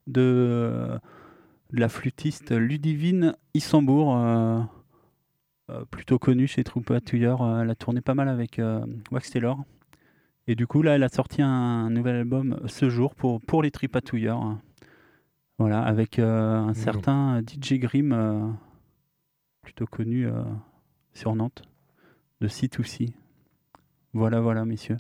[0.08, 0.98] de, euh,
[1.72, 4.62] de la flûtiste Ludivine Issambourg, euh,
[5.90, 6.64] plutôt connue chez.
[6.64, 8.62] Euh, Elle a tourné pas mal avec
[9.12, 9.58] Wax Taylor.
[10.46, 13.72] Et du coup, là, elle a sorti un nouvel album ce jour pour, pour les
[13.72, 14.58] Tripatouilleurs.
[15.60, 18.50] Voilà, avec euh, un certain DJ Grimm, euh,
[19.62, 20.44] plutôt connu euh,
[21.14, 21.62] sur Nantes,
[22.42, 23.14] de C2C.
[24.14, 24.98] Voilà, voilà, messieurs.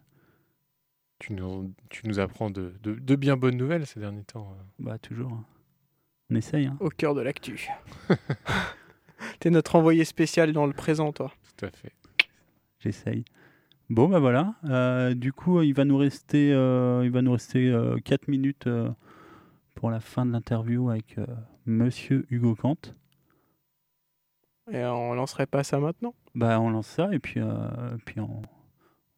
[1.19, 4.55] Tu nous, tu nous apprends de, de- de bien bonnes nouvelles ces derniers temps.
[4.59, 4.63] euh.
[4.79, 5.31] Bah, toujours.
[6.29, 6.65] On essaye.
[6.67, 6.77] Hein.
[6.79, 7.67] Au cœur de l'actu.
[9.39, 11.31] T'es notre envoyé spécial dans le présent, toi.
[11.57, 11.93] Tout à fait.
[12.79, 13.23] J'essaye.
[13.89, 14.55] Bon, bah voilà.
[14.65, 17.73] Euh, du coup, il va nous rester, euh, il va nous rester
[18.05, 18.89] 4 minutes euh,
[19.83, 21.25] pour la fin de l'interview avec euh,
[21.65, 22.77] Monsieur Hugo Kant.
[24.71, 26.15] Et on lancerait pas ça maintenant?
[26.35, 28.41] Bah, on lance ça et puis, euh, puis on,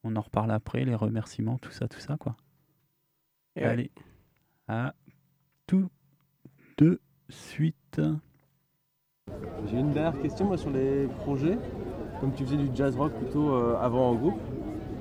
[0.03, 2.35] on en reparle après, les remerciements, tout ça, tout ça, quoi.
[3.55, 3.67] Et ouais.
[3.67, 3.91] Allez,
[4.67, 4.95] à
[5.67, 5.87] tout
[6.79, 8.01] de suite.
[9.67, 11.59] J'ai une dernière question moi, sur les projets.
[12.19, 14.41] Comme tu faisais du jazz rock plutôt euh, avant en groupe,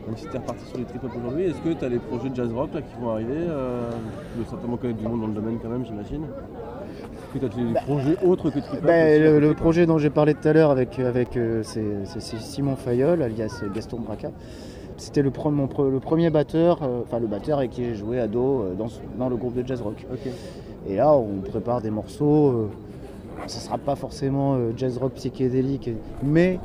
[0.06, 2.28] même si tu es reparti sur les trip-hop aujourd'hui, est-ce que tu as les projets
[2.30, 3.90] de jazz rock là, qui vont arriver euh,
[4.32, 6.22] Tu dois certainement connaître du monde dans le domaine quand même, j'imagine?
[6.24, 10.10] Est-ce que tu as des projets autres que aussi, à le, le projet dont j'ai
[10.10, 14.30] parlé tout à l'heure avec, avec euh, c'est, c'est- c'est Simon Fayol, alias Gaston Braca,
[14.96, 17.94] c'était le, pre- mon pre- le premier batteur, euh, enfin le batteur avec qui j'ai
[17.94, 18.86] joué à dos euh, dans,
[19.18, 20.06] dans le groupe de jazz rock.
[20.86, 22.48] Et là, on prépare des morceaux.
[22.48, 22.68] euh,
[23.48, 25.90] ça sera pas forcément euh, jazz rock psychédélique,
[26.22, 26.58] mais,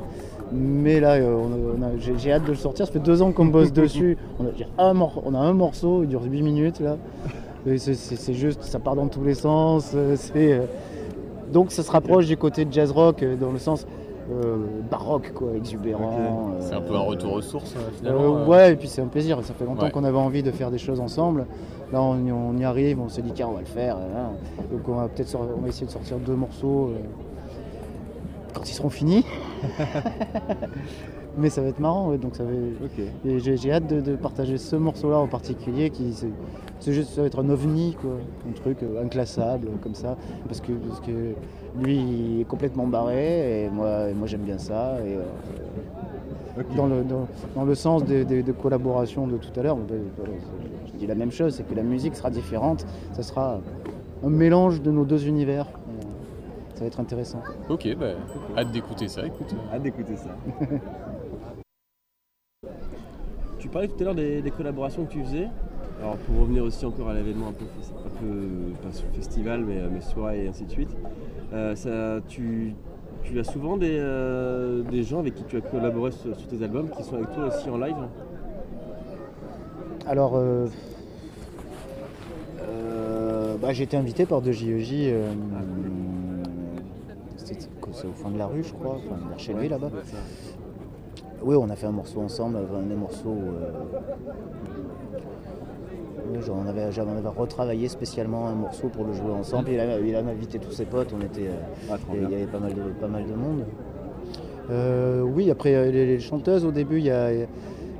[0.52, 2.86] mais là, euh, on a- on a- j'ai, j'ai hâte de le sortir.
[2.86, 4.16] Ça fait deux ans qu'on bosse dessus.
[4.38, 6.96] On a, un mor- on a un morceau, il dure 8 minutes là.
[7.66, 9.92] Et c'est, c'est- c'est juste, ça part dans tous les sens.
[9.94, 10.62] euh, c'est, euh,
[11.52, 13.86] donc ça se rapproche du côté de jazz rock dans le sens
[14.32, 14.56] euh,
[14.88, 16.52] baroque, quoi, exubérant.
[16.60, 18.36] C'est un peu un retour aux sources, euh, finalement.
[18.36, 18.46] euh.
[18.46, 19.38] ouais, et puis c'est un plaisir.
[19.42, 19.90] Ça fait longtemps Ouais.
[19.90, 21.46] qu'on avait envie de faire des choses ensemble.
[21.92, 23.96] Là, on, y- on y arrive, on se dit tiens, on va le faire.
[23.96, 24.30] hein.
[24.70, 26.98] Donc on va peut-être sor- on va essayer de sortir deux morceaux euh,
[28.52, 29.24] quand ils seront finis.
[31.38, 32.50] Mais ça va être marrant, ouais, donc ça va.
[33.24, 36.28] J'ai j'ai hâte de, de partager ce morceau-là en particulier, qui c'est
[36.80, 38.10] c'est juste ça va être un ovni, quoi,
[38.48, 40.16] un truc euh, inclassable comme ça,
[40.48, 41.34] parce que parce que
[41.80, 46.86] lui il est complètement barré et moi et moi j'aime bien ça et euh, dans
[46.86, 49.78] le dans, dans le sens des, des- des collaborations de tout à l'heure,
[50.92, 53.60] je dis la même chose, c'est que la musique sera différente, ça sera
[54.24, 55.66] un mélange de nos deux univers.
[56.80, 57.42] Ça va être intéressant.
[57.68, 58.12] Ok, bah,
[58.56, 59.54] hâte d'écouter ça, écoute.
[59.70, 60.30] Hâte d'écouter ça.
[63.58, 65.46] Tu parlais tout à l'heure des, des collaborations que tu faisais.
[66.00, 69.62] Alors pour revenir aussi encore à l'événement un peu, un peu pas sur le festival,
[69.66, 70.88] mais, euh, mais soirée et ainsi de suite.
[71.52, 72.74] euh, ça, tu,
[73.24, 76.62] tu as souvent des, euh, des gens avec qui tu as collaboré sur, sur tes
[76.64, 77.96] albums qui sont avec toi aussi en live?
[80.06, 80.66] Alors, euh,
[82.62, 84.92] euh, bah, j'ai été invité par 2JEJ.
[85.12, 86.19] euh, c'était quoi,
[87.92, 89.90] c'est au fond de la rue, je crois, enfin, vers chez lui là-bas.
[91.42, 93.30] Oui, on a fait un morceau ensemble, un des morceaux.
[93.36, 93.70] euh,
[96.32, 99.70] oui, genre, on, avait, j'avais- on avait retravaillé spécialement un morceau pour le jouer ensemble.
[99.70, 102.34] Il a, il a invité tous ses potes, on était, euh, il y- il y
[102.34, 103.64] avait pas mal de, pas mal de monde.
[104.70, 107.30] Euh, oui, après euh, les, les chanteuses au début, il y a,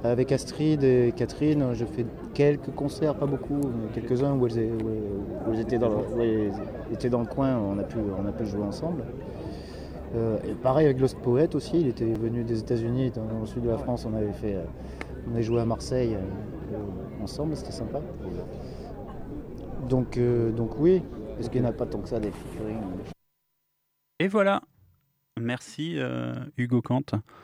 [0.05, 4.57] avec Astrid et Catherine, je fais quelques concerts, pas beaucoup, mais quelques-uns où elles, où
[4.57, 6.53] elles- où elles étaient, dans le, où elles
[6.93, 9.03] étaient dans le coin, on a pu, on a pu jouer ensemble.
[10.15, 13.63] Euh, et pareil avec Lost Poet aussi, il était venu des États-Unis, dans, le sud
[13.63, 14.65] de la France, on avait fait, euh,
[15.29, 18.01] on avait joué à Marseille euh, ensemble, c'était sympa.
[19.89, 21.03] Donc, euh, donc oui,
[21.37, 22.79] parce qu'il n'y en a pas tant que ça des featuring.
[24.19, 24.63] Et voilà.
[25.41, 27.03] Merci euh, Hugo Kant.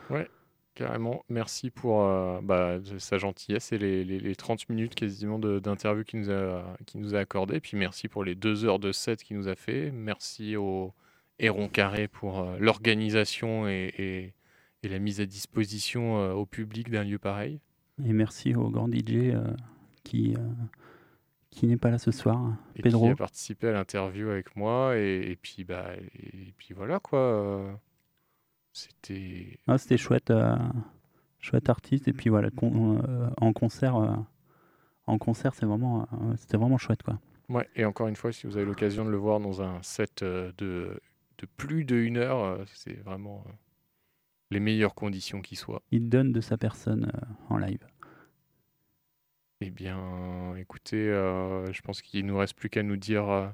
[0.09, 0.27] Ouais,
[0.75, 1.23] carrément.
[1.29, 6.19] Merci pour euh, bah, sa gentillesse et les, les- les 30 minutes quasiment d'interview qu'il
[6.19, 6.63] nous, a,
[6.95, 7.59] nous a accordé.
[7.59, 9.89] Puis merci pour les deux heures de set qu'il nous a fait.
[9.91, 10.93] Merci au
[11.39, 14.33] Héron Carré pour euh, l'organisation et, et-
[14.83, 17.59] et la mise à disposition euh, au public d'un lieu pareil.
[18.05, 19.43] Et merci au grand DJ euh,
[20.03, 20.35] qui,
[21.49, 23.05] qui n'est pas là ce soir, Et Pedro.
[23.07, 24.95] qui a participé à l'interview avec moi.
[24.97, 27.79] Et, et puis, bah, et, puis voilà quoi.
[28.73, 29.57] C'était.
[29.67, 30.31] Ah, C'était chouette,
[31.39, 32.07] chouette artiste.
[32.07, 33.01] Et puis voilà, con-
[33.37, 33.95] en concert,
[35.07, 36.07] en concert, c'est vraiment,
[36.37, 37.19] c'était vraiment chouette quoi.
[37.49, 40.23] Ouais, et encore une fois, si vous avez l'occasion de le voir dans un set
[40.23, 40.99] de,
[41.39, 43.51] de plus de une heure, euh, c'est vraiment euh,
[44.51, 45.81] les meilleures conditions qui soient.
[45.91, 47.85] Il donne de sa personne euh, en live.
[49.61, 53.47] Eh bien, écoutez, euh, je pense qu'il nous reste plus qu'à nous dire euh,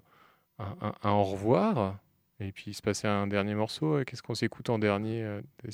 [0.60, 1.98] un, un- un au revoir.
[2.40, 4.04] Et puis il se passait un dernier morceau.
[4.04, 5.72] Qu'est-ce qu'on s'écoute en dernier euh, de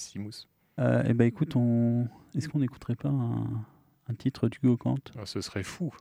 [0.80, 2.08] Euh, eh ben écoute, on...
[2.36, 3.66] est-ce qu'on n'écouterait pas un,
[4.08, 5.00] un titre d'Hugo Kant?
[5.18, 5.92] Ah, Ce serait fou.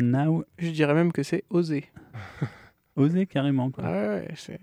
[0.00, 1.90] Now, Je dirais même que c'est osé.
[2.98, 3.70] osez carrément.
[3.70, 3.84] Quoi.
[3.86, 4.60] Ah ouais, c'est.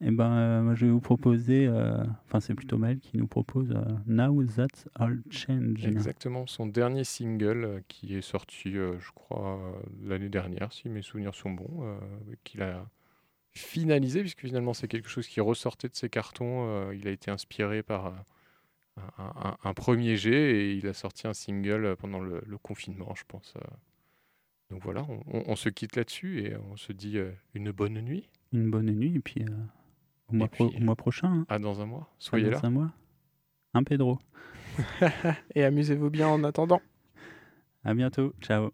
[0.00, 3.26] Eh ben, euh, moi, je vais vous proposer, euh, enfin c'est plutôt Maël qui nous
[3.26, 5.84] propose euh, Now That's All Change.
[5.84, 9.60] Exactement, son dernier single qui est sorti, je crois,
[10.04, 11.98] l'année dernière, si mes souvenirs sont bons,
[12.44, 12.88] qu'il a
[13.50, 16.92] finalisé, puisque finalement c'est quelque chose qui ressortait de ses cartons.
[16.92, 18.14] il a été inspiré par
[18.96, 23.14] un, un- un premier jet et il a sorti un single pendant le, le confinement,
[23.16, 23.54] je pense.
[24.70, 28.00] Donc voilà, on, on- on se quitte là-dessus et on se dit euh, une bonne
[28.00, 28.28] nuit.
[28.52, 29.52] Une bonne nuit et puis euh,
[30.28, 31.32] au, mois pro- au mois prochain.
[31.32, 31.46] hein.
[31.48, 32.02] À dans un mois.
[32.02, 32.60] À Soyez dans là.
[32.64, 32.92] un mois.
[33.74, 34.18] Un Pedro.
[35.54, 36.80] Et amusez-vous bien en attendant.
[37.84, 38.34] À bientôt.
[38.40, 38.70] Ciao.